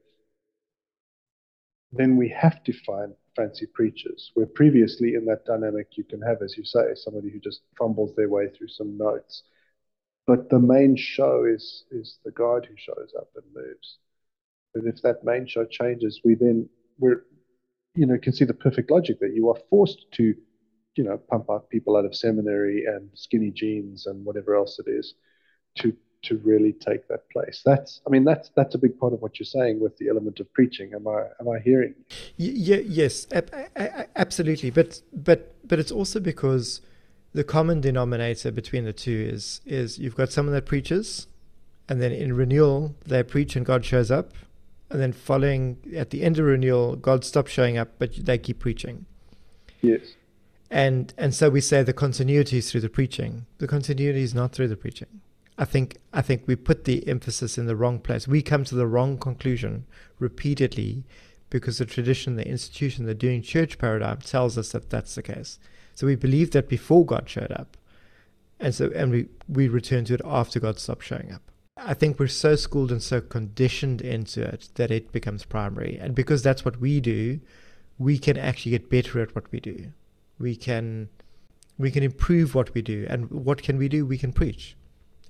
[1.91, 6.41] Then we have to find fancy preachers, where previously in that dynamic you can have,
[6.41, 9.43] as you say, somebody who just fumbles their way through some notes.
[10.25, 13.99] But the main show is is the God who shows up and moves.
[14.73, 16.67] But if that main show changes, we then
[16.97, 17.23] we're
[17.95, 20.35] you know can see the perfect logic that you are forced to
[20.95, 24.89] you know pump out people out of seminary and skinny jeans and whatever else it
[24.89, 25.13] is
[25.75, 27.61] to to really take that place.
[27.65, 30.39] That's, I mean, that's that's a big part of what you're saying with the element
[30.39, 30.93] of preaching.
[30.93, 31.93] Am I am I hearing?
[32.37, 33.27] Yeah, yes,
[34.15, 34.69] absolutely.
[34.69, 36.81] But but but it's also because
[37.33, 41.27] the common denominator between the two is is you've got someone that preaches,
[41.87, 44.33] and then in renewal they preach and God shows up,
[44.89, 48.59] and then following at the end of renewal God stops showing up, but they keep
[48.59, 49.05] preaching.
[49.81, 50.15] Yes.
[50.69, 53.45] And and so we say the continuity is through the preaching.
[53.59, 55.21] The continuity is not through the preaching.
[55.57, 58.27] I think I think we put the emphasis in the wrong place.
[58.27, 59.85] We come to the wrong conclusion
[60.19, 61.03] repeatedly
[61.49, 65.59] because the tradition, the institution, the doing church paradigm tells us that that's the case.
[65.95, 67.75] So we believe that before God showed up,
[68.59, 71.41] and so and we we return to it after God stopped showing up.
[71.75, 76.13] I think we're so schooled and so conditioned into it that it becomes primary, and
[76.13, 77.39] because that's what we do,
[77.97, 79.91] we can actually get better at what we do.
[80.37, 81.09] We can
[81.79, 84.05] we can improve what we do, and what can we do?
[84.05, 84.76] We can preach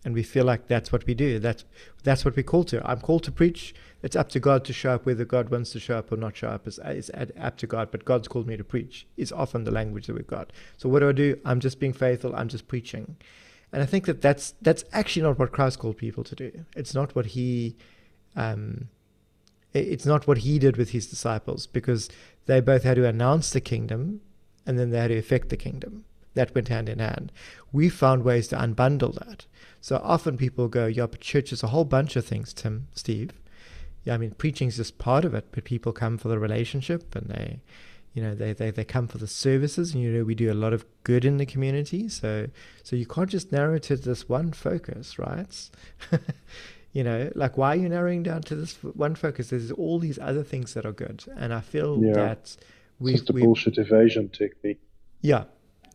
[0.04, 1.39] and we feel like that's what we do.
[1.39, 1.66] That's
[2.04, 2.89] that's what we're called to.
[2.89, 3.74] I'm called to preach.
[4.04, 6.38] It's up to God to show up whether God wants to show up or not
[6.38, 6.68] show up.
[6.68, 9.08] It's, it's up to God, but God's called me to preach.
[9.18, 10.54] Is often the language that we've got.
[10.78, 11.39] So what do I do?
[11.45, 12.36] I'm just being faithful.
[12.36, 13.18] I'm just preaching,
[13.72, 16.66] and I think that that's that's actually not what Christ called people to do.
[16.76, 17.76] It's not what he.
[18.36, 18.89] Um,
[19.74, 22.10] it's not what he did with his disciples because
[22.45, 24.22] they both had to announce the kingdom
[24.66, 26.06] and then they had to effect the kingdom
[26.38, 27.32] that went hand in hand.
[27.74, 29.46] We found ways to unbundle that.
[29.82, 33.32] So often people go, yeah, but church is a whole bunch of things, Tim, Steve.
[34.04, 37.16] Yeah, I mean, preaching is just part of it, but people come for the relationship
[37.16, 37.60] and they,
[38.14, 39.94] you know, they, they, they come for the services.
[39.94, 42.08] And, you know, we do a lot of good in the community.
[42.08, 42.48] So,
[42.84, 45.70] so you can't just narrow it to this one focus, right?
[46.94, 49.50] you know, like why are you narrowing down to this one focus?
[49.50, 51.26] There's all these other things that are good.
[51.36, 52.14] And I feel yeah.
[52.14, 52.56] that
[53.00, 54.80] we just a bullshit evasion technique.
[55.22, 55.46] Yeah.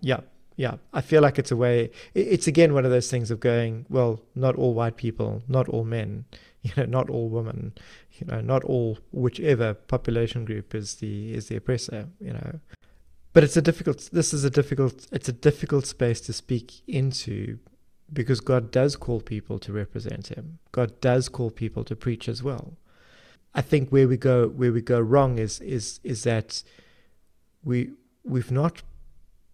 [0.00, 0.20] Yeah
[0.56, 1.90] yeah, I feel like it's a way.
[2.14, 5.84] It's again one of those things of going, well, not all white people, not all
[5.84, 6.24] men,
[6.62, 7.72] you know, not all women,
[8.12, 12.60] you know, not all whichever population group is the is the oppressor, you know.
[13.32, 14.10] But it's a difficult.
[14.12, 15.06] This is a difficult.
[15.10, 17.58] It's a difficult space to speak into,
[18.12, 20.58] because God does call people to represent Him.
[20.70, 22.74] God does call people to preach as well.
[23.54, 26.62] I think where we go where we go wrong is is is that
[27.64, 27.90] we
[28.24, 28.82] we've not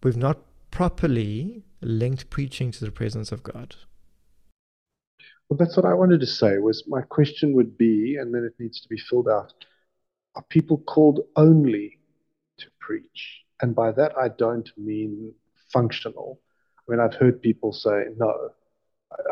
[0.02, 0.38] we've not
[0.78, 3.74] properly linked preaching to the presence of God?
[5.48, 6.58] Well, that's what I wanted to say.
[6.58, 9.52] Was my question would be, and then it needs to be filled out.
[10.36, 11.98] Are people called only
[12.58, 13.42] to preach?
[13.60, 15.32] And by that, I don't mean
[15.72, 16.40] functional.
[16.86, 18.50] When I've heard people say, no,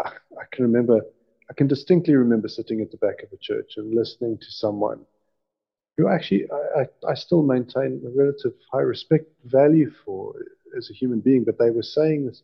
[0.04, 0.08] I,
[0.40, 1.00] I can remember,
[1.48, 5.06] I can distinctly remember sitting at the back of a church and listening to someone
[5.96, 10.34] who actually I, I, I still maintain a relative high respect value for
[10.76, 12.42] as a human being, but they were saying this.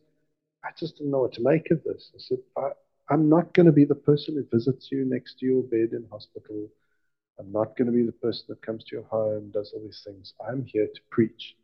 [0.64, 2.10] I just didn't know what to make of this.
[2.14, 2.70] I said, I,
[3.08, 6.06] I'm not going to be the person who visits you next to your bed in
[6.10, 6.68] hospital.
[7.38, 10.02] I'm not going to be the person that comes to your home, does all these
[10.04, 10.34] things.
[10.46, 11.56] I'm here to preach.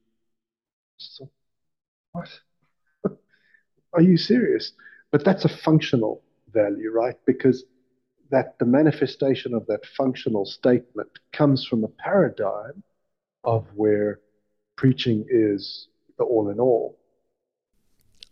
[0.99, 1.31] So,
[2.12, 2.29] what?
[3.93, 4.73] Are you serious?
[5.12, 7.16] But that's a functional value, right?
[7.27, 7.64] Because
[8.31, 12.83] that the manifestation of that functional statement comes from a paradigm
[13.45, 14.21] of where
[14.77, 15.89] preaching is
[16.19, 16.99] the all in all.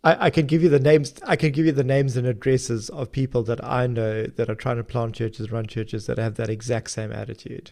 [0.03, 1.13] I, I can give you the names.
[1.25, 4.55] I can give you the names and addresses of people that I know that are
[4.55, 7.71] trying to plant churches, run churches that have that exact same attitude.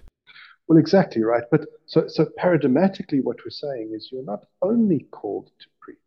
[0.68, 1.43] Well, exactly right.
[1.51, 5.97] But so, so paradigmatically, what we're saying is you're not only called to preach,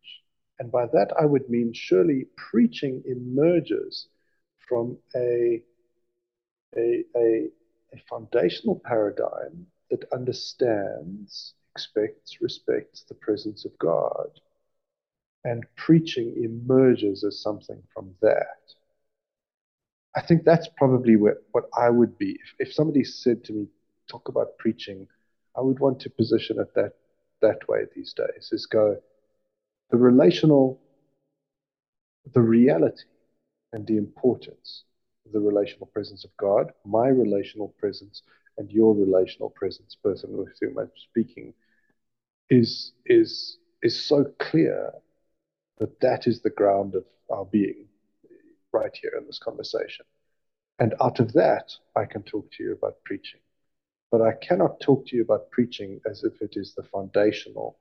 [0.59, 4.09] and by that I would mean surely preaching emerges
[4.69, 5.63] from a
[6.77, 7.49] a, a,
[7.95, 14.31] a foundational paradigm that understands expects, respects the presence of God.
[15.45, 18.63] And preaching emerges as something from that.
[20.17, 22.33] I think that's probably where, what I would be.
[22.33, 23.67] If, if somebody said to me,
[24.11, 25.07] talk about preaching,
[25.57, 26.95] I would want to position it that,
[27.41, 28.97] that way these days is go,
[29.91, 30.81] the relational,
[32.35, 33.05] the reality
[33.73, 34.85] and the importance
[35.25, 38.23] of the relational presence of God, my relational presence,
[38.59, 41.55] and your relational presence, person with whom I'm speaking,
[42.51, 44.93] is is is so clear
[45.79, 47.87] that that is the ground of our being
[48.73, 50.05] right here in this conversation.
[50.79, 53.41] And out of that, I can talk to you about preaching.
[54.11, 57.79] But I cannot talk to you about preaching as if it is the foundational,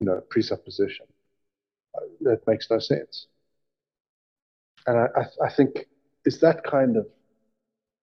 [0.00, 1.06] you know, presupposition.
[2.20, 3.26] That makes no sense.
[4.86, 5.86] And I, I, I think
[6.24, 7.06] is that kind of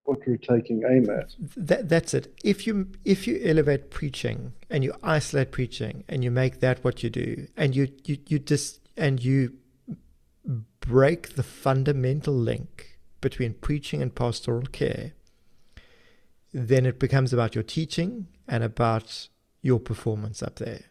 [0.08, 1.34] what we're taking aim at.
[1.54, 2.34] That, that's it.
[2.42, 7.02] If you if you elevate preaching and you isolate preaching and you make that what
[7.02, 9.52] you do and you you you just and you
[10.80, 15.12] break the fundamental link between preaching and pastoral care,
[16.54, 19.28] then it becomes about your teaching and about
[19.60, 20.84] your performance up there.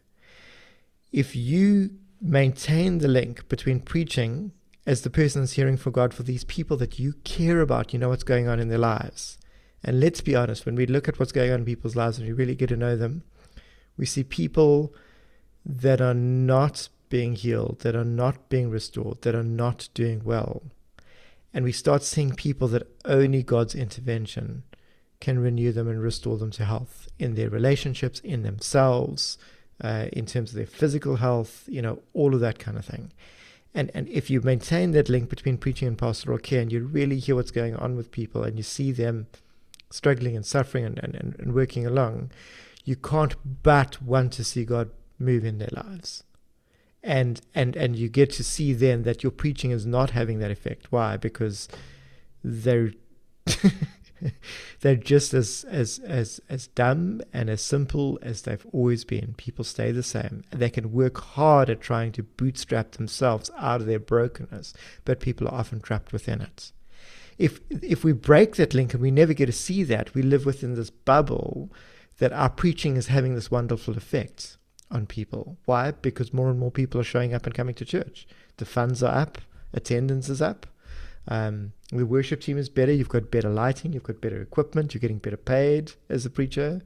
[1.10, 1.90] If you
[2.20, 4.52] maintain the link between preaching
[4.88, 7.98] as the person that's hearing from God for these people that you care about, you
[7.98, 9.36] know what's going on in their lives.
[9.84, 12.26] And let's be honest, when we look at what's going on in people's lives and
[12.26, 13.22] we really get to know them,
[13.98, 14.94] we see people
[15.62, 20.62] that are not being healed, that are not being restored, that are not doing well.
[21.52, 24.62] And we start seeing people that only God's intervention
[25.20, 29.36] can renew them and restore them to health in their relationships, in themselves,
[29.84, 33.12] uh, in terms of their physical health, you know, all of that kind of thing.
[33.74, 37.18] And, and if you maintain that link between preaching and pastoral care and you really
[37.18, 39.26] hear what's going on with people and you see them
[39.90, 42.30] struggling and suffering and, and, and working along,
[42.84, 46.24] you can't but want to see God move in their lives.
[47.02, 50.50] And, and and you get to see then that your preaching is not having that
[50.50, 50.90] effect.
[50.90, 51.16] Why?
[51.16, 51.68] Because
[52.42, 52.92] they're
[54.80, 59.34] they're just as, as as as dumb and as simple as they've always been.
[59.36, 60.44] People stay the same.
[60.50, 65.48] They can work hard at trying to bootstrap themselves out of their brokenness, but people
[65.48, 66.72] are often trapped within it.
[67.38, 70.44] If if we break that link and we never get to see that, we live
[70.44, 71.70] within this bubble
[72.18, 74.56] that our preaching is having this wonderful effect
[74.90, 75.56] on people.
[75.64, 75.92] Why?
[75.92, 78.26] Because more and more people are showing up and coming to church.
[78.56, 79.38] The funds are up,
[79.72, 80.66] attendance is up.
[81.28, 82.92] Um, the worship team is better.
[82.92, 83.92] You've got better lighting.
[83.92, 84.94] You've got better equipment.
[84.94, 86.82] You're getting better paid as a preacher.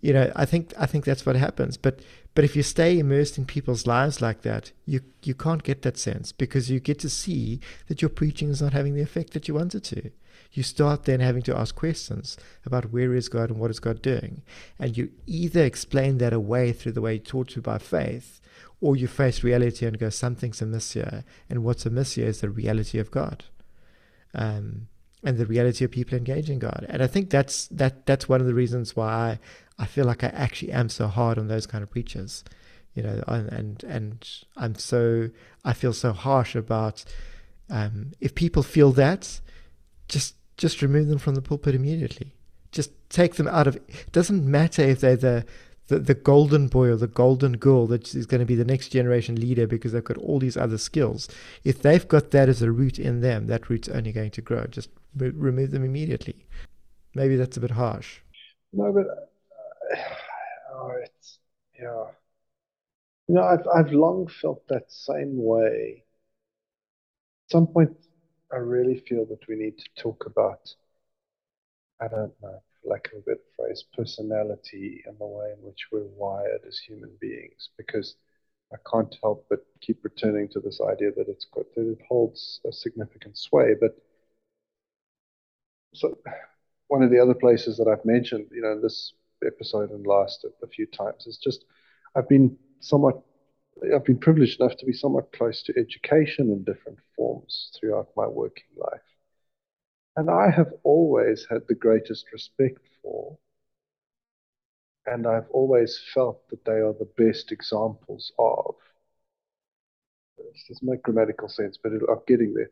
[0.00, 1.76] You know, I think I think that's what happens.
[1.76, 2.00] But
[2.34, 5.96] but if you stay immersed in people's lives like that, you you can't get that
[5.96, 9.48] sense because you get to see that your preaching is not having the effect that
[9.48, 10.10] you want it to.
[10.52, 14.02] You start then having to ask questions about where is God and what is God
[14.02, 14.42] doing,
[14.78, 18.40] and you either explain that away through the way you taught to by faith,
[18.80, 22.50] or you face reality and go something's amiss here, and what's amiss here is the
[22.50, 23.44] reality of God
[24.34, 24.88] um,
[25.22, 26.86] and the reality of people engaging God.
[26.88, 29.38] And I think that's that that's one of the reasons why I,
[29.78, 32.44] I feel like I actually am so hard on those kind of preachers,
[32.94, 35.30] you know, and and I'm so
[35.64, 37.04] I feel so harsh about
[37.68, 39.40] um, if people feel that,
[40.08, 42.32] just just remove them from the pulpit immediately.
[42.72, 43.76] Just take them out of.
[43.76, 45.46] It doesn't matter if they're the
[45.88, 48.88] the, the golden boy or the golden girl that is going to be the next
[48.88, 51.28] generation leader because they've got all these other skills.
[51.64, 54.66] If they've got that as a root in them, that root's only going to grow.
[54.66, 56.46] Just re- remove them immediately.
[57.14, 58.20] Maybe that's a bit harsh.
[58.72, 60.02] No, but uh,
[60.74, 61.38] oh, it's
[61.78, 62.06] yeah.
[63.28, 66.04] You know, I've I've long felt that same way.
[67.46, 67.96] At some point,
[68.52, 70.74] I really feel that we need to talk about.
[72.00, 76.06] I don't know lack of a better phrase, personality and the way in which we're
[76.16, 77.70] wired as human beings.
[77.76, 78.16] Because
[78.72, 82.60] I can't help but keep returning to this idea that it's got, that it holds
[82.66, 83.74] a significant sway.
[83.80, 83.96] But
[85.94, 86.18] so
[86.88, 89.12] one of the other places that I've mentioned, you know, this
[89.46, 91.64] episode and last a few times is just
[92.14, 93.22] I've been somewhat
[93.94, 98.26] I've been privileged enough to be somewhat close to education in different forms throughout my
[98.26, 99.15] working life
[100.16, 103.38] and I have always had the greatest respect for.
[105.06, 108.74] And I've always felt that they are the best examples of.
[110.38, 112.70] This doesn't make grammatical sense, but I'm getting there.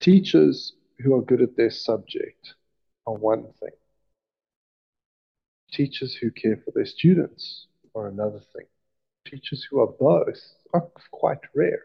[0.00, 2.54] Teachers who are good at their subject
[3.06, 3.70] are one thing.
[5.72, 8.66] Teachers who care for their students are another thing.
[9.24, 10.40] Teachers who are both
[10.72, 11.84] are quite rare.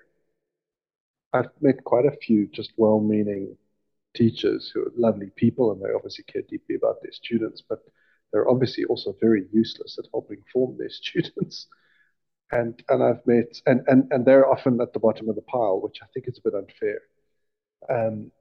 [1.32, 3.55] I've met quite a few just well meaning
[4.16, 7.80] teachers who are lovely people and they obviously care deeply about their students, but
[8.32, 11.68] they're obviously also very useless at helping form their students.
[12.51, 15.80] And and I've met and, and and they're often at the bottom of the pile,
[15.82, 16.99] which I think is a bit unfair.
[17.89, 18.32] Um,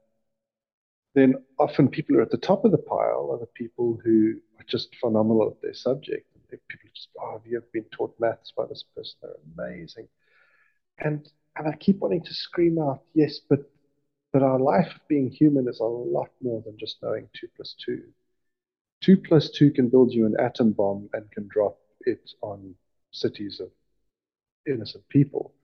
[1.14, 4.34] then often people who are at the top of the pile are the people who
[4.58, 6.26] are just phenomenal at their subject.
[6.50, 10.08] People just, oh, you have been taught maths by this person, they're amazing.
[10.98, 13.60] And and I keep wanting to scream out, yes, but
[14.32, 17.74] but our life of being human is a lot more than just knowing 2 plus
[17.84, 18.02] 2.
[19.02, 22.74] 2 plus 2 can build you an atom bomb and can drop it on
[23.10, 23.70] cities of
[24.66, 25.54] innocent people.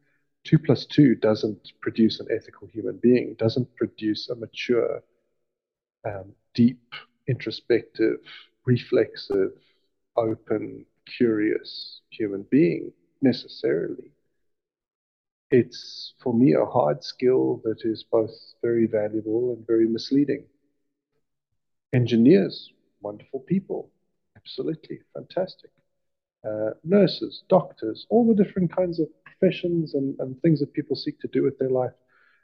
[0.45, 5.03] 2 plus 2 doesn't produce an ethical human being, doesn't produce a mature,
[6.07, 6.95] um, deep,
[7.29, 8.19] introspective,
[8.67, 9.53] reflexive,
[10.17, 14.14] open, curious human being necessarily
[15.55, 20.45] it's for me a hard skill that is both very valuable and very misleading.
[21.95, 23.91] engineers, wonderful people,
[24.37, 25.71] absolutely fantastic.
[26.47, 31.19] Uh, nurses, doctors, all the different kinds of professions and, and things that people seek
[31.21, 31.93] to do with their life.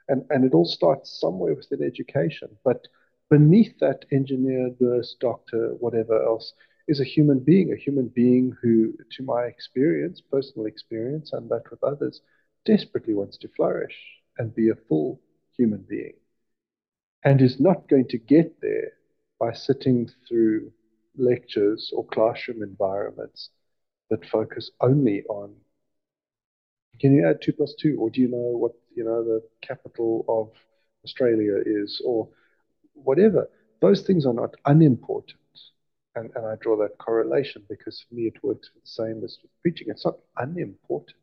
[0.08, 2.48] And, and it all starts somewhere within education.
[2.64, 2.88] But
[3.28, 6.52] beneath that engineer, nurse, doctor, whatever else,
[6.88, 11.70] is a human being, a human being who, to my experience, personal experience, and that
[11.70, 12.22] with others,
[12.64, 13.96] desperately wants to flourish
[14.38, 15.20] and be a full
[15.56, 16.14] human being.
[17.24, 18.92] And is not going to get there
[19.38, 20.72] by sitting through
[21.16, 23.50] lectures or classroom environments
[24.08, 25.54] that focus only on
[27.00, 30.24] can you add two plus two, or do you know what you know the capital
[30.28, 30.50] of
[31.04, 32.28] Australia is, or
[32.92, 33.48] whatever?
[33.80, 35.38] Those things are not unimportant,
[36.14, 39.50] and and I draw that correlation because for me it works the same as with
[39.62, 39.88] preaching.
[39.88, 41.16] It's not unimportant,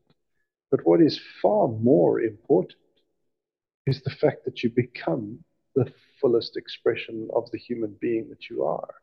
[0.72, 2.78] but what is far more important
[3.86, 5.44] is the fact that you become
[5.76, 8.96] the fullest expression of the human being that you are.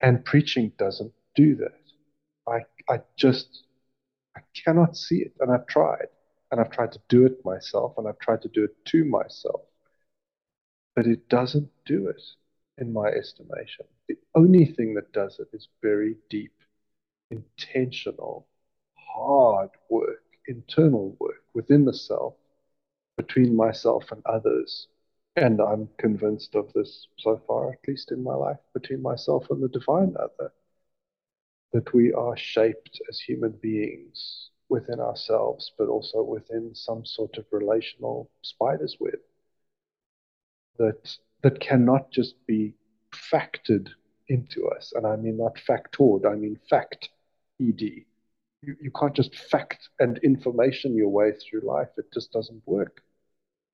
[0.00, 1.78] And preaching doesn't do that.
[2.48, 2.60] I,
[2.92, 3.64] I just,
[4.36, 5.34] I cannot see it.
[5.40, 6.06] And I've tried.
[6.50, 7.94] And I've tried to do it myself.
[7.98, 9.62] And I've tried to do it to myself.
[10.96, 12.22] But it doesn't do it,
[12.78, 13.86] in my estimation.
[14.08, 16.52] The only thing that does it is very deep,
[17.30, 18.46] intentional,
[19.14, 22.34] hard work, internal work within the self,
[23.16, 24.88] between myself and others
[25.36, 29.62] and I'm convinced of this so far, at least in my life, between myself and
[29.62, 30.52] the divine other,
[31.72, 37.46] that we are shaped as human beings within ourselves, but also within some sort of
[37.50, 39.18] relational spider's web
[40.78, 42.74] that that cannot just be
[43.12, 43.88] factored
[44.28, 44.92] into us.
[44.94, 47.08] And I mean not factored, I mean fact
[47.60, 48.04] ed.
[48.62, 51.88] You, you can't just fact and information your way through life.
[51.98, 53.02] It just doesn't work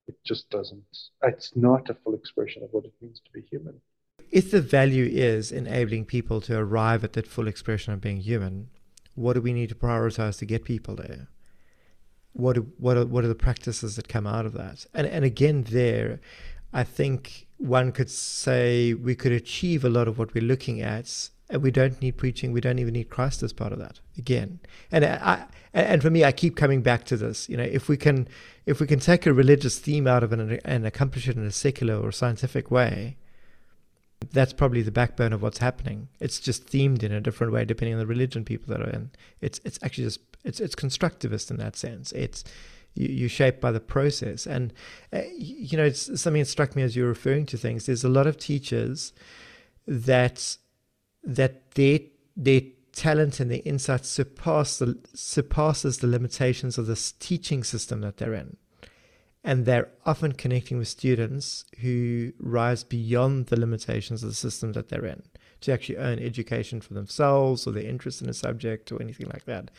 [0.08, 0.82] it just doesn't,
[1.22, 3.80] it's not a full expression of what it means to be human.
[4.30, 8.70] If the value is enabling people to arrive at that full expression of being human,
[9.14, 11.28] what do we need to prioritize to get people there?
[12.32, 14.86] What do, what are, what are the practices that come out of that?
[14.94, 16.20] And and again, there,
[16.72, 21.30] I think one could say we could achieve a lot of what we're looking at
[21.50, 22.52] and we don't need preaching.
[22.52, 24.00] We don't even need Christ as part of that.
[24.16, 24.60] Again,
[24.92, 27.48] and I, and for me, I keep coming back to this.
[27.48, 28.28] You know, if we can,
[28.66, 31.50] if we can take a religious theme out of it and, accomplish it in a
[31.50, 33.16] secular or scientific way,
[34.32, 36.08] that's probably the backbone of what's happening.
[36.20, 39.10] It's just themed in a different way depending on the religion people that are in.
[39.40, 42.12] It's it's actually just it's it's constructivist in that sense.
[42.12, 42.44] It's
[42.94, 44.72] you, you're shaped by the process, and
[45.12, 47.86] uh, you know, it's something that struck me as you're referring to things.
[47.86, 49.12] There's a lot of teachers
[49.86, 50.58] that
[51.28, 52.00] that their
[52.36, 52.62] their
[52.92, 58.34] talent and their insight surpass the, surpasses the limitations of this teaching system that they're
[58.34, 58.56] in.
[59.44, 64.88] And they're often connecting with students who rise beyond the limitations of the system that
[64.88, 65.22] they're in
[65.60, 69.44] to actually earn education for themselves or their interest in a subject or anything like
[69.44, 69.70] that.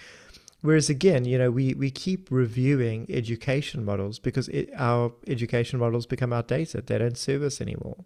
[0.61, 6.05] Whereas again, you know, we, we keep reviewing education models because it, our education models
[6.05, 6.87] become outdated.
[6.87, 8.03] They don't serve us anymore.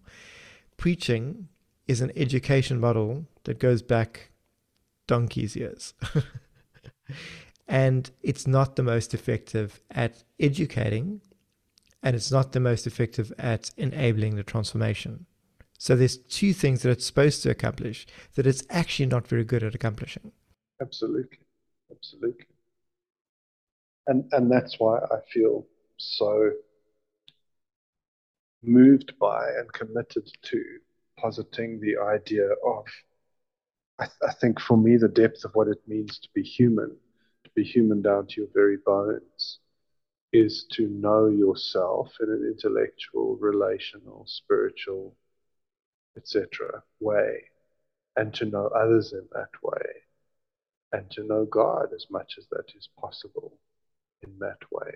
[0.77, 1.49] Preaching
[1.87, 4.31] is an education model that goes back
[5.07, 5.93] donkey's years.
[7.67, 11.21] and it's not the most effective at educating,
[12.01, 15.25] and it's not the most effective at enabling the transformation.
[15.77, 19.63] So there's two things that it's supposed to accomplish that it's actually not very good
[19.63, 20.31] at accomplishing.
[20.81, 21.39] Absolutely.
[21.91, 22.45] Absolutely.
[24.07, 25.65] And and that's why I feel
[25.97, 26.51] so
[28.61, 30.63] moved by and committed to
[31.23, 32.85] positing the idea of,
[33.97, 36.89] I, th- I think for me, the depth of what it means to be human,
[37.45, 39.59] to be human down to your very bones,
[40.33, 45.15] is to know yourself in an intellectual, relational, spiritual,
[46.17, 46.83] etc.
[46.99, 47.43] way,
[48.17, 49.85] and to know others in that way,
[50.91, 53.53] and to know God as much as that is possible
[54.23, 54.91] in that way.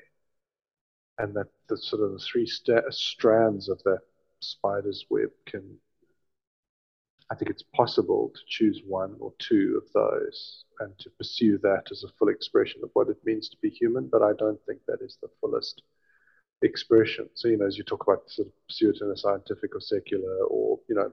[1.20, 4.02] And that the sort of the three st- strands of that
[4.40, 5.80] spider's web can
[7.30, 11.84] I think it's possible to choose one or two of those and to pursue that
[11.92, 14.08] as a full expression of what it means to be human.
[14.08, 15.82] But I don't think that is the fullest
[16.62, 17.30] expression.
[17.34, 19.82] So, you know, as you talk about sort of pursue it in a scientific or
[19.82, 21.12] secular or, you know,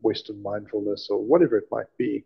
[0.00, 2.24] Western mindfulness or whatever it might be,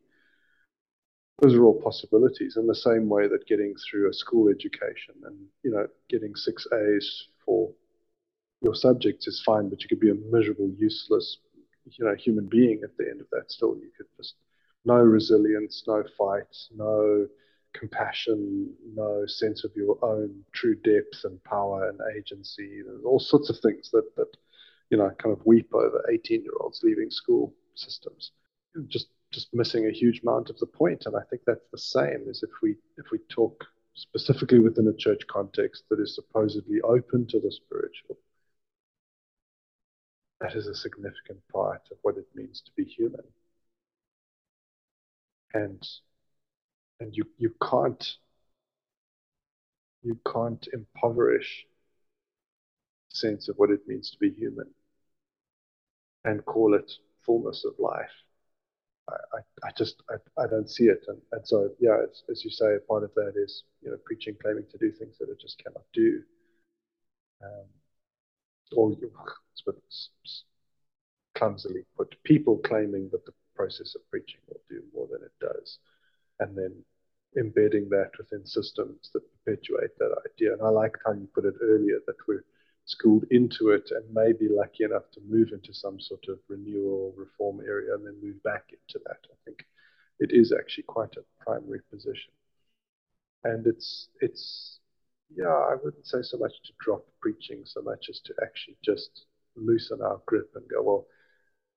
[1.42, 5.36] those are all possibilities in the same way that getting through a school education and,
[5.62, 7.70] you know, getting six A's for
[8.62, 11.36] your subjects is fine, but you could be a miserable, useless
[11.86, 14.34] you know human being at the end of that still you could just
[14.84, 17.26] no resilience no fight no
[17.72, 23.50] compassion no sense of your own true depth and power and agency There's all sorts
[23.50, 24.28] of things that that
[24.90, 28.32] you know, kind of weep over 18 year olds leaving school systems,
[28.88, 31.04] just just missing a huge amount of the point.
[31.06, 33.64] And I think that's the same as if we if we talk
[33.94, 38.18] specifically within a church context that is supposedly open to the spiritual.
[40.40, 43.24] That is a significant part of what it means to be human.
[45.54, 45.82] And
[47.00, 48.16] and you, you can't
[50.02, 51.66] you can't impoverish
[53.10, 54.72] the sense of what it means to be human
[56.24, 56.92] and call it
[57.24, 58.10] fullness of life.
[59.08, 61.04] I, I, just I, I don't see it.
[61.08, 63.96] And, and so yeah, as, as you say, a part of that is you know
[64.04, 66.22] preaching claiming to do things that it just cannot do.
[67.42, 67.66] Um,
[68.76, 68.96] or
[69.66, 70.44] it's
[71.34, 75.78] clumsily put, people claiming that the process of preaching will do more than it does,
[76.40, 76.72] and then
[77.38, 80.52] embedding that within systems that perpetuate that idea.
[80.52, 82.44] And I like how you put it earlier that we're
[82.86, 87.60] schooled into it and maybe lucky enough to move into some sort of renewal reform
[87.66, 89.18] area and then move back into that.
[89.30, 89.66] I think
[90.18, 92.32] it is actually quite a primary position.
[93.44, 94.80] And it's it's
[95.34, 99.26] yeah, I wouldn't say so much to drop preaching so much as to actually just
[99.56, 101.06] loosen our grip and go, well,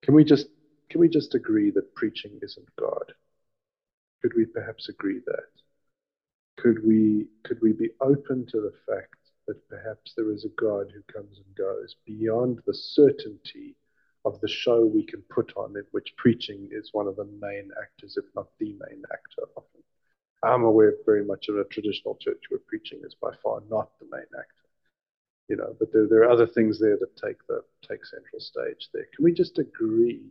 [0.02, 0.48] can we just
[0.90, 3.14] can we just agree that preaching isn't God?
[4.22, 5.50] Could we perhaps agree that?
[6.58, 9.16] Could we could we be open to the fact
[9.48, 13.76] that perhaps there is a God who comes and goes beyond the certainty
[14.26, 17.70] of the show we can put on in which preaching is one of the main
[17.82, 19.82] actors, if not the main actor often.
[20.44, 24.08] I'm aware very much of a traditional church where preaching is by far not the
[24.12, 24.59] main actor.
[25.50, 28.90] You know, but there, there are other things there that take the take central stage
[28.94, 29.08] there.
[29.16, 30.22] Can we just agree?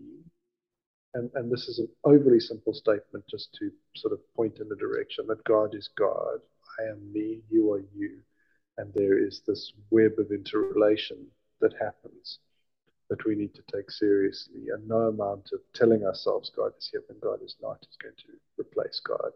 [1.14, 4.76] And, and this is an overly simple statement just to sort of point in the
[4.76, 6.38] direction that God is God.
[6.78, 8.20] I am me, you are you
[8.78, 11.26] and there is this web of interrelation
[11.60, 12.38] that happens
[13.10, 14.66] that we need to take seriously.
[14.72, 18.14] And no amount of telling ourselves God is here and God is not is going
[18.16, 19.32] to replace God.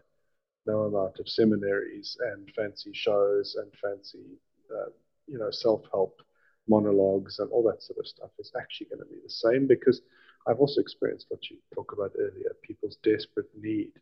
[0.64, 4.38] No amount of seminaries and fancy shows and fancy,
[4.70, 4.90] uh,
[5.26, 6.20] you know, self-help
[6.68, 10.00] monologues and all that sort of stuff is actually going to be the same because
[10.46, 13.92] I've also experienced what you talked about earlier, people's desperate need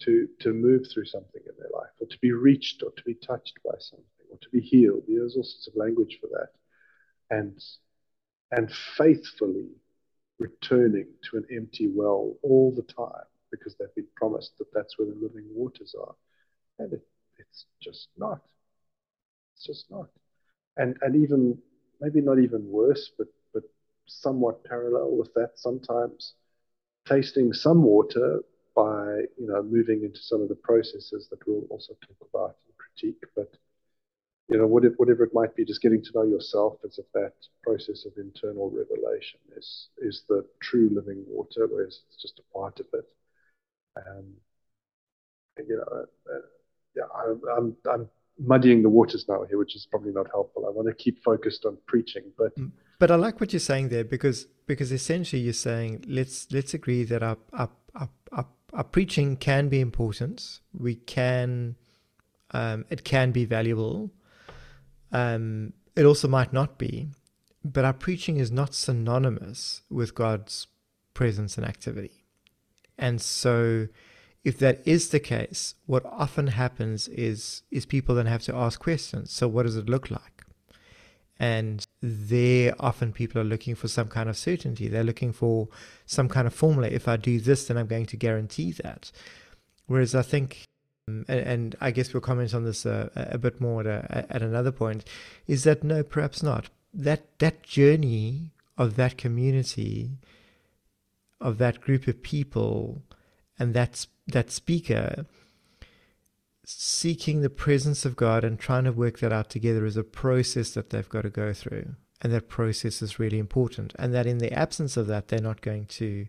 [0.00, 3.14] to to move through something in their life or to be reached or to be
[3.14, 5.02] touched by something or to be healed.
[5.08, 6.50] There's all sorts of language for that.
[7.30, 7.60] And
[8.50, 9.68] and faithfully
[10.38, 15.08] returning to an empty well all the time because they've been promised that that's where
[15.08, 16.14] the living waters are.
[16.78, 17.06] And it,
[17.38, 18.42] it's just not.
[19.58, 20.08] It's just not.
[20.78, 21.58] And and even
[22.00, 23.64] maybe not even worse, but but
[24.06, 26.34] somewhat parallel with that sometimes
[27.08, 28.40] tasting some water
[28.76, 32.76] by you know moving into some of the processes that we'll also talk about and
[32.78, 33.50] critique, but
[34.48, 38.06] you know, whatever it might be, just getting to know yourself as if that process
[38.06, 42.86] of internal revelation is is the true living water, whereas it's just a part of
[42.94, 43.06] it.
[43.96, 44.34] Um,
[45.56, 46.38] and, you know, uh,
[46.96, 50.66] yeah, I, I'm I'm muddying the waters now here, which is probably not helpful.
[50.66, 53.88] I want to keep focused on preaching, but mm, but I like what you're saying
[53.88, 58.84] there because because essentially you're saying let's let's agree that our our our, our, our
[58.84, 60.60] preaching can be important.
[60.72, 61.76] We can
[62.52, 64.12] um, it can be valuable
[65.12, 67.08] um, it also might not be,
[67.64, 70.66] but our preaching is not synonymous with God's
[71.14, 72.24] presence and activity.
[72.96, 73.88] And so,
[74.44, 78.80] if that is the case, what often happens is is people then have to ask
[78.80, 79.32] questions.
[79.32, 80.44] So, what does it look like?
[81.40, 84.88] And there, often people are looking for some kind of certainty.
[84.88, 85.68] They're looking for
[86.04, 86.88] some kind of formula.
[86.88, 89.12] If I do this, then I'm going to guarantee that.
[89.86, 90.64] Whereas I think
[91.08, 94.26] um, and, and, I guess we'll comment on this uh, a bit more at, a,
[94.30, 95.04] at another point,
[95.46, 96.68] is that no, perhaps not.
[96.92, 100.10] That that journey of that community,
[101.40, 103.02] of that group of people,
[103.58, 105.26] and that that speaker
[106.64, 110.72] seeking the presence of God and trying to work that out together is a process
[110.72, 113.94] that they've got to go through, and that process is really important.
[113.98, 116.26] And that in the absence of that, they're not going to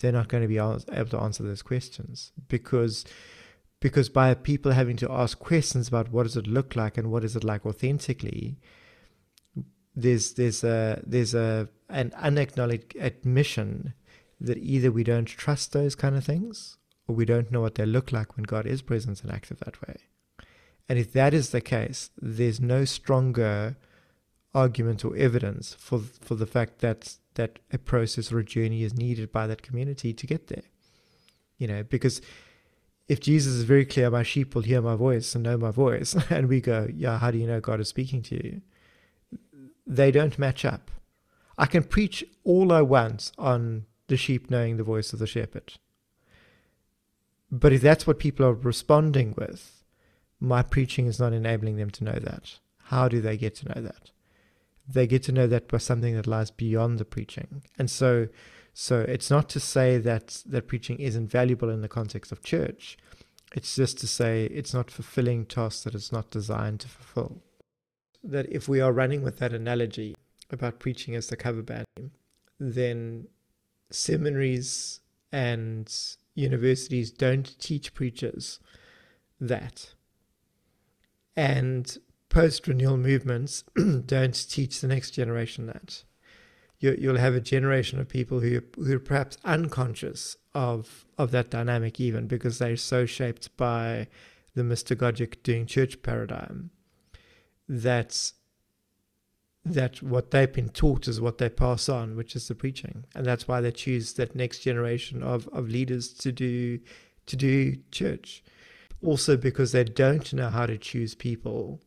[0.00, 3.04] they're not going to be able to answer those questions because
[3.80, 7.24] because by people having to ask questions about what does it look like and what
[7.24, 8.58] is it like authentically
[9.94, 13.94] there's there's a there's a an unacknowledged admission
[14.40, 16.76] that either we don't trust those kind of things
[17.06, 19.80] or we don't know what they look like when God is present and active that
[19.86, 19.96] way.
[20.88, 23.76] And if that is the case, there's no stronger
[24.54, 28.94] argument or evidence for for the fact that that a process or a journey is
[28.94, 30.62] needed by that community to get there.
[31.58, 32.20] You know, because
[33.08, 36.16] if Jesus is very clear, my sheep will hear my voice and know my voice,
[36.30, 38.62] and we go, yeah, how do you know God is speaking to you?
[39.86, 40.90] They don't match up.
[41.58, 45.74] I can preach all I want on the sheep knowing the voice of the shepherd.
[47.54, 49.84] But if that's what people are responding with,
[50.40, 52.58] my preaching is not enabling them to know that.
[52.84, 54.10] How do they get to know that?
[54.88, 57.62] They get to know that by something that lies beyond the preaching.
[57.78, 58.28] And so
[58.72, 62.98] so it's not to say that that preaching isn't valuable in the context of church.
[63.54, 67.40] It's just to say it's not fulfilling tasks that it's not designed to fulfill.
[68.24, 70.16] That if we are running with that analogy
[70.50, 72.10] about preaching as the cover band,
[72.58, 73.28] then
[73.92, 75.00] seminaries
[75.30, 75.88] and
[76.34, 78.60] universities don't teach preachers
[79.40, 79.94] that.
[81.36, 81.96] And
[82.28, 83.62] post renewal movements
[84.06, 86.04] don't teach the next generation that
[86.84, 91.50] you, will have a generation of people who who are perhaps unconscious of of that
[91.50, 94.06] dynamic even because they're so shaped by
[94.54, 96.70] the mystagogic doing church paradigm
[97.68, 98.32] that
[99.64, 103.24] that what they've been taught is what they pass on, which is the preaching, and
[103.24, 106.80] that's why they choose that next generation of of leaders to do
[107.26, 108.42] to do church.
[109.02, 111.80] Also, because they don't know how to choose people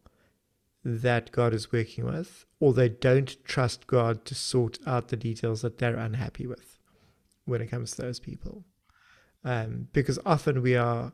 [0.83, 5.61] that God is working with, or they don't trust God to sort out the details
[5.61, 6.79] that they're unhappy with
[7.45, 8.63] when it comes to those people.
[9.43, 11.13] Um, because often we are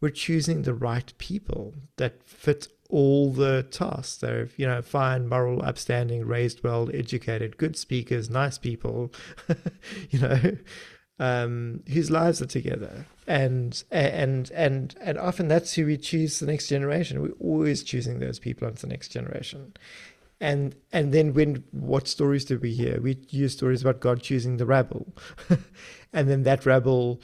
[0.00, 4.16] we're choosing the right people that fit all the tasks.
[4.16, 9.12] They're you know fine, moral, upstanding, raised well, educated, good speakers, nice people,
[10.10, 10.56] you know,
[11.18, 13.06] um, whose lives are together.
[13.26, 17.22] And and and and often that's who we choose the next generation.
[17.22, 19.74] We're always choosing those people onto the next generation.
[20.40, 23.00] And and then when what stories do we hear?
[23.00, 25.14] We hear stories about God choosing the rabble,
[26.12, 27.20] and then that rabble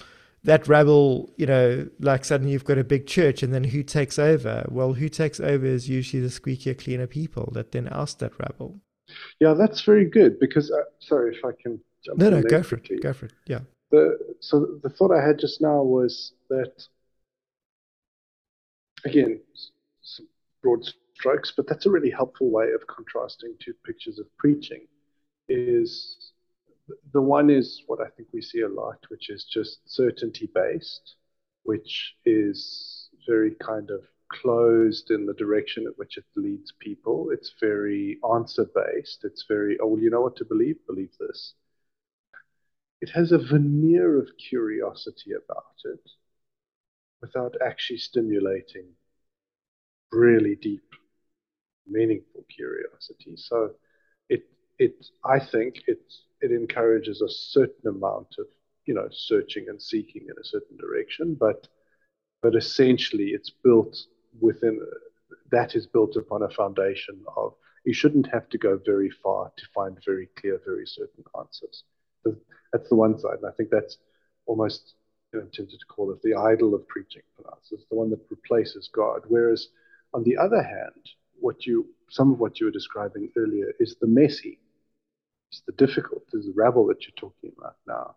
[0.47, 4.19] that rabble, you know, like suddenly you've got a big church, and then who takes
[4.19, 4.67] over?
[4.69, 8.81] Well, who takes over is usually the squeakier, cleaner people that then oust that rabble.
[9.39, 12.77] Yeah, that's very good because, uh, sorry if I can jump No, no, go for
[12.77, 13.03] it.
[13.03, 13.33] Go for it.
[13.47, 16.87] Yeah the so the thought I had just now was that
[19.05, 19.41] again,
[20.03, 20.27] some
[20.63, 20.85] broad
[21.15, 24.87] strokes, but that's a really helpful way of contrasting two pictures of preaching.
[25.49, 26.26] Is
[27.13, 31.17] the one is what I think we see a lot, which is just certainty based,
[31.65, 37.31] which is very kind of closed in the direction at which it leads people.
[37.31, 39.25] It's very answer based.
[39.25, 40.77] It's very, oh, well, you know what to believe?
[40.87, 41.55] Believe this
[43.01, 46.11] it has a veneer of curiosity about it
[47.21, 48.87] without actually stimulating
[50.13, 50.85] really deep,
[51.87, 53.37] meaningful curiosity.
[53.37, 53.73] So
[54.29, 54.45] it
[54.79, 56.03] it I think it
[56.41, 58.47] it encourages a certain amount of
[58.87, 61.69] you know searching and seeking in a certain direction, but
[62.43, 63.97] but essentially it's built
[64.41, 64.81] within
[65.51, 69.67] that is built upon a foundation of you shouldn't have to go very far to
[69.75, 71.85] find very clear, very certain answers.
[72.73, 73.39] That's the one side.
[73.41, 73.99] And I think that's
[74.47, 74.95] almost
[75.33, 77.61] you know, tempted to call it the idol of preaching for us.
[77.71, 79.23] It's the one that replaces God.
[79.29, 79.69] Whereas
[80.13, 81.03] on the other hand,
[81.39, 84.59] what you some of what you were describing earlier is the messy,
[85.51, 88.17] it's the difficult, it's the rabble that you're talking about now.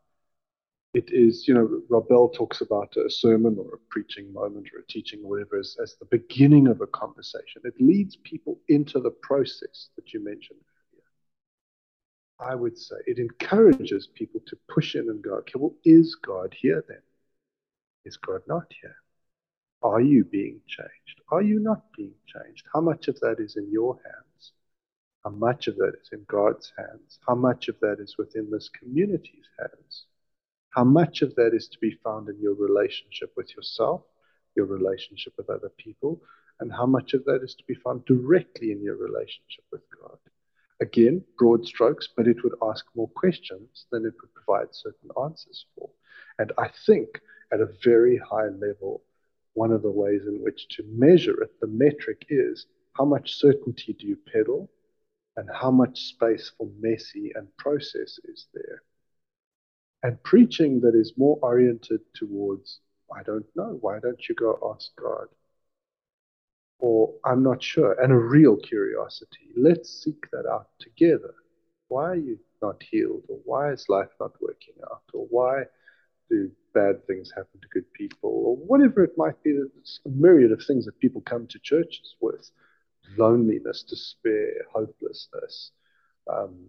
[0.93, 4.79] It is, you know, Rob Bell talks about a sermon or a preaching moment or
[4.79, 7.61] a teaching or whatever as, as the beginning of a conversation.
[7.63, 10.59] It leads people into the process that you mentioned
[12.39, 12.51] earlier.
[12.51, 16.55] I would say it encourages people to push in and go, okay, well, is God
[16.59, 17.03] here then?
[18.05, 18.95] Is God not here?
[19.83, 21.21] Are you being changed?
[21.31, 22.65] Are you not being changed?
[22.73, 24.28] How much of that is in your hands?
[25.23, 27.19] How much of that is in God's hands?
[27.27, 30.05] How much of that is within this community's hands?
[30.69, 34.03] How much of that is to be found in your relationship with yourself,
[34.55, 36.21] your relationship with other people,
[36.61, 40.17] and how much of that is to be found directly in your relationship with God?
[40.79, 45.65] Again, broad strokes, but it would ask more questions than it would provide certain answers
[45.75, 45.89] for.
[46.37, 47.19] And I think
[47.51, 49.01] at a very high level,
[49.53, 53.91] one of the ways in which to measure it, the metric is how much certainty
[53.91, 54.69] do you peddle
[55.39, 58.81] and how much space for messy and process is there.
[60.03, 62.79] And preaching that is more oriented towards,
[63.15, 65.27] I don't know, why don't you go ask God?
[66.79, 69.51] or I'm not sure, and a real curiosity.
[69.55, 71.33] Let's seek that out together.
[71.89, 73.23] Why are you not healed?
[73.27, 75.03] Or why is life not working out?
[75.13, 75.63] Or why
[76.29, 78.29] do bad things happen to good people?
[78.29, 82.15] Or whatever it might be, there's a myriad of things that people come to churches
[82.21, 82.49] with
[83.17, 85.71] loneliness, despair, hopelessness,
[86.31, 86.67] um,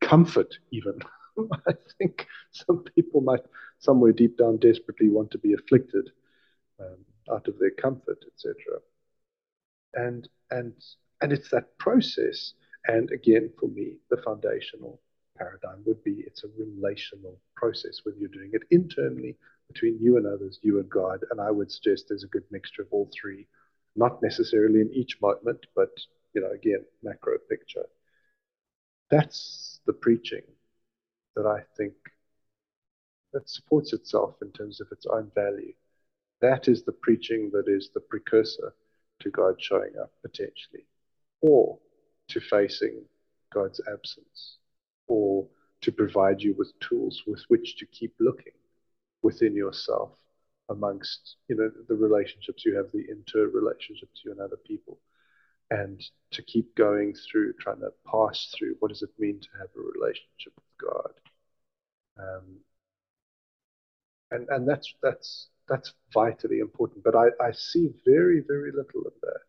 [0.00, 0.98] comfort, even.
[1.66, 3.40] I think some people might,
[3.78, 6.10] somewhere deep down, desperately want to be afflicted.
[6.80, 8.54] Um, out of their comfort, etc.
[9.94, 10.72] And and
[11.20, 12.54] and it's that process.
[12.86, 15.00] And again, for me, the foundational
[15.38, 19.36] paradigm would be it's a relational process, whether you're doing it internally
[19.68, 21.20] between you and others, you and God.
[21.30, 23.46] And I would suggest there's a good mixture of all three,
[23.96, 25.90] not necessarily in each moment, but
[26.34, 27.86] you know, again, macro picture.
[29.10, 30.42] That's the preaching
[31.36, 31.92] that I think
[33.32, 35.72] that supports itself in terms of its own value.
[36.40, 38.74] That is the preaching that is the precursor
[39.20, 40.86] to God showing up potentially,
[41.40, 41.78] or
[42.28, 43.02] to facing
[43.52, 44.58] God's absence,
[45.06, 45.46] or
[45.82, 48.52] to provide you with tools with which to keep looking
[49.22, 50.21] within yourself
[50.68, 54.98] amongst you know the relationships you have the interrelationships you and other people
[55.70, 59.68] and to keep going through trying to pass through what does it mean to have
[59.76, 61.12] a relationship with god?
[62.18, 62.58] Um,
[64.30, 69.14] and and that's that's that's vitally important but i i see very very little of
[69.22, 69.40] that.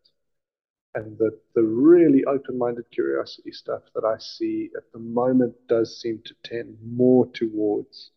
[0.96, 6.22] And the the really open-minded curiosity stuff that i see at the moment does seem
[6.26, 8.12] to tend more towards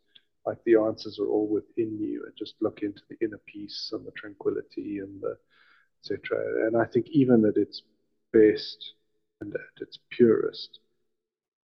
[0.46, 4.06] like the answers are all within you and just look into the inner peace and
[4.06, 5.36] the tranquility and the
[6.00, 7.82] etc and i think even at its
[8.32, 8.92] best
[9.40, 10.80] and at its purest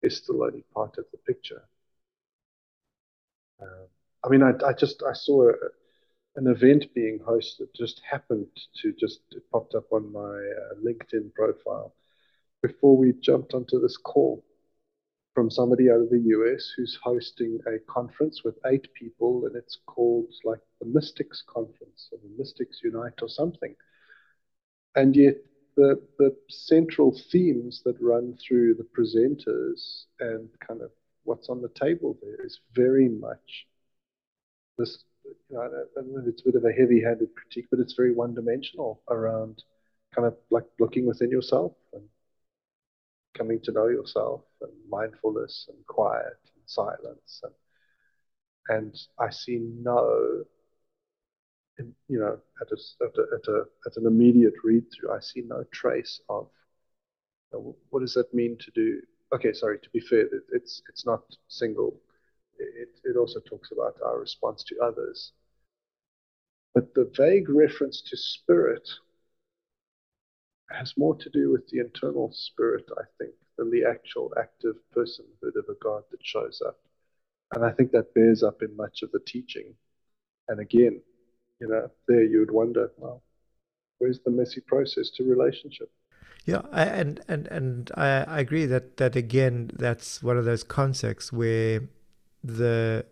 [0.03, 1.63] is still only part of the picture.
[3.61, 3.87] Um,
[4.25, 5.55] i mean I, I just i saw a,
[6.37, 8.49] an event being hosted just happened
[8.81, 9.21] to just
[9.53, 11.95] popped up on my uh, linkedin profile
[12.63, 14.45] before we jumped onto this call
[15.35, 19.79] from somebody out of the US who's hosting a conference with eight people, and it's
[19.87, 23.75] called like the Mystics Conference or the Mystics Unite or something.
[24.95, 25.37] And yet,
[25.77, 30.91] the the central themes that run through the presenters and kind of
[31.25, 33.67] what's on the table there is very much
[34.77, 35.05] this.
[35.49, 37.95] You know, I don't know if it's a bit of a heavy-handed critique, but it's
[37.95, 39.63] very one-dimensional around
[40.15, 41.73] kind of like looking within yourself
[43.37, 47.43] coming to know yourself and mindfulness and quiet and silence.
[47.43, 47.55] And
[48.69, 50.45] and I see no
[52.09, 55.43] you know at a, at a, at, a, at an immediate read through I see
[55.47, 56.49] no trace of
[57.53, 59.01] you know, what does that mean to do?
[59.35, 62.01] Okay sorry to be fair it's it's not single.
[62.59, 65.33] It, it also talks about our response to others.
[66.75, 68.89] But the vague reference to spirit
[70.71, 75.57] has more to do with the internal spirit, I think, than the actual active personhood
[75.57, 76.79] of a God that shows up.
[77.55, 79.75] And I think that bears up in much of the teaching.
[80.49, 81.01] And again,
[81.61, 83.23] you know, there you would wonder, well,
[83.99, 85.91] where's the messy process to relationship?
[86.45, 91.33] Yeah, and and and I, I agree that that again, that's one of those concepts
[91.33, 91.83] where
[92.43, 93.07] the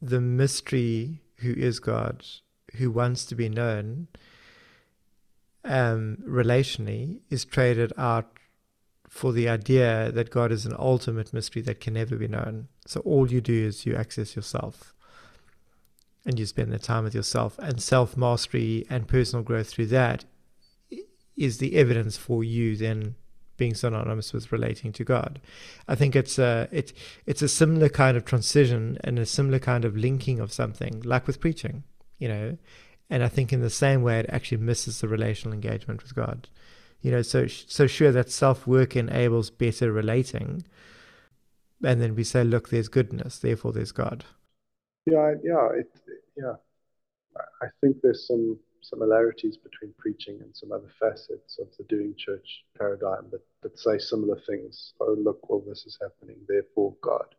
[0.00, 2.24] the mystery who is God,
[2.76, 4.08] who wants to be known,
[5.66, 8.38] um, relationally is traded out
[9.08, 12.68] for the idea that God is an ultimate mystery that can never be known.
[12.86, 14.94] So all you do is you access yourself
[16.24, 20.24] and you spend the time with yourself and self mastery and personal growth through that
[21.36, 23.14] is the evidence for you then
[23.56, 25.40] being synonymous with relating to God.
[25.88, 26.92] I think it's a it
[27.24, 31.26] it's a similar kind of transition and a similar kind of linking of something, like
[31.26, 31.84] with preaching.
[32.18, 32.58] You know,
[33.08, 36.48] and I think in the same way, it actually misses the relational engagement with God.
[37.00, 40.64] You know, so so sure that self work enables better relating,
[41.84, 44.24] and then we say, look, there's goodness, therefore there's God.
[45.06, 45.90] Yeah, yeah, it,
[46.36, 46.54] yeah.
[47.62, 52.64] I think there's some similarities between preaching and some other facets of the doing church
[52.78, 54.94] paradigm that, that say similar things.
[55.00, 57.34] Oh, look, well, this is happening, therefore God.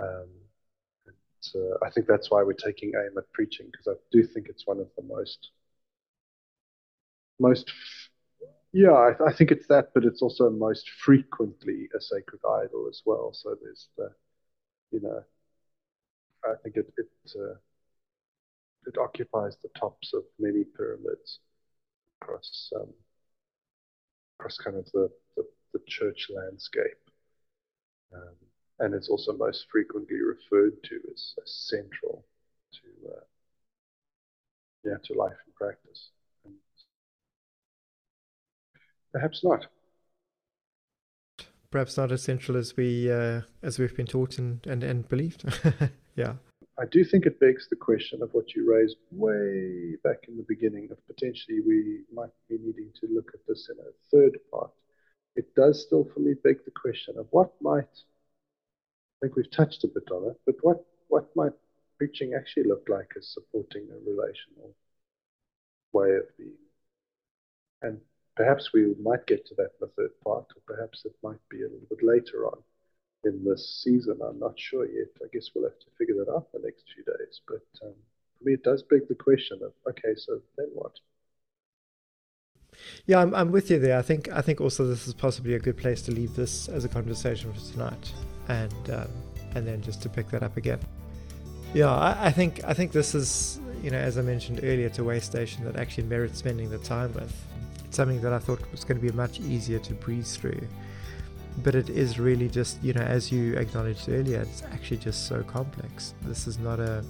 [0.00, 0.28] Um,
[1.54, 4.66] uh, I think that's why we're taking aim at preaching because I do think it's
[4.66, 5.50] one of the most
[7.40, 7.70] most
[8.72, 13.02] yeah I, I, think it's that but it's also most frequently a sacred idol as
[13.04, 13.32] well.
[13.32, 14.10] So there's the
[14.90, 15.22] you know
[16.44, 17.54] I think it it uh,
[18.86, 21.40] it occupies the tops of many pyramids
[22.20, 22.92] across um,
[24.38, 27.10] across kind of the, the, the church landscape.
[28.14, 28.34] Um,
[28.80, 32.24] and it's also most frequently referred to as, as central
[32.72, 33.20] to uh,
[34.84, 36.10] yeah to life and practice.
[36.44, 36.54] And
[39.12, 39.66] perhaps not.
[41.70, 45.44] Perhaps not as central as we uh, as we've been taught and and, and believed.
[46.16, 46.34] yeah.
[46.80, 50.44] I do think it begs the question of what you raised way back in the
[50.46, 54.70] beginning of potentially we might be needing to look at this in a third part.
[55.34, 57.88] It does still for me beg the question of what might
[59.18, 61.52] I think we've touched a bit on it, but what, what might
[61.98, 64.74] preaching actually look like as supporting a relational
[65.92, 66.52] way of being?
[67.82, 68.00] And
[68.36, 71.62] perhaps we might get to that in the third part, or perhaps it might be
[71.62, 72.58] a little bit later on
[73.24, 74.18] in this season.
[74.22, 75.08] I'm not sure yet.
[75.22, 77.40] I guess we'll have to figure that out the next few days.
[77.46, 77.94] But um,
[78.38, 80.92] for me, it does beg the question of okay, so then what?
[83.06, 83.98] Yeah, I'm, I'm with you there.
[83.98, 86.84] I think I think also this is possibly a good place to leave this as
[86.84, 88.12] a conversation for tonight,
[88.48, 89.08] and um,
[89.54, 90.80] and then just to pick that up again.
[91.74, 94.98] Yeah, I, I think I think this is you know as I mentioned earlier, it's
[94.98, 97.34] a way station that actually merits spending the time with.
[97.84, 100.60] It's something that I thought was going to be much easier to breeze through,
[101.62, 105.42] but it is really just you know as you acknowledged earlier, it's actually just so
[105.42, 106.14] complex.
[106.22, 107.04] This is not a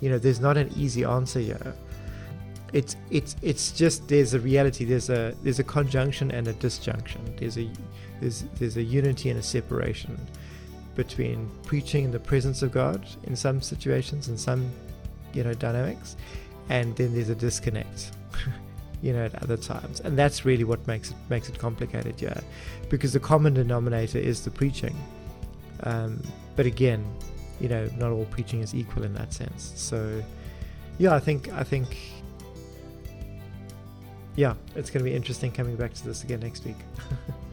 [0.00, 1.74] you know there's not an easy answer here
[2.72, 7.20] it's it's it's just there's a reality there's a there's a conjunction and a disjunction
[7.38, 7.68] there's a
[8.20, 10.18] there's there's a unity and a separation
[10.94, 14.70] between preaching in the presence of God in some situations and some
[15.32, 16.16] you know dynamics
[16.68, 18.12] and then there's a disconnect
[19.02, 20.00] you know at other times.
[20.00, 22.40] And that's really what makes it makes it complicated yeah
[22.88, 24.96] because the common denominator is the preaching.
[25.84, 26.22] Um,
[26.56, 27.04] but again
[27.60, 29.72] you know not all preaching is equal in that sense.
[29.76, 30.22] So
[30.98, 31.96] yeah i think i think
[34.38, 36.76] yeah, it's going to be interesting coming back to this again next week.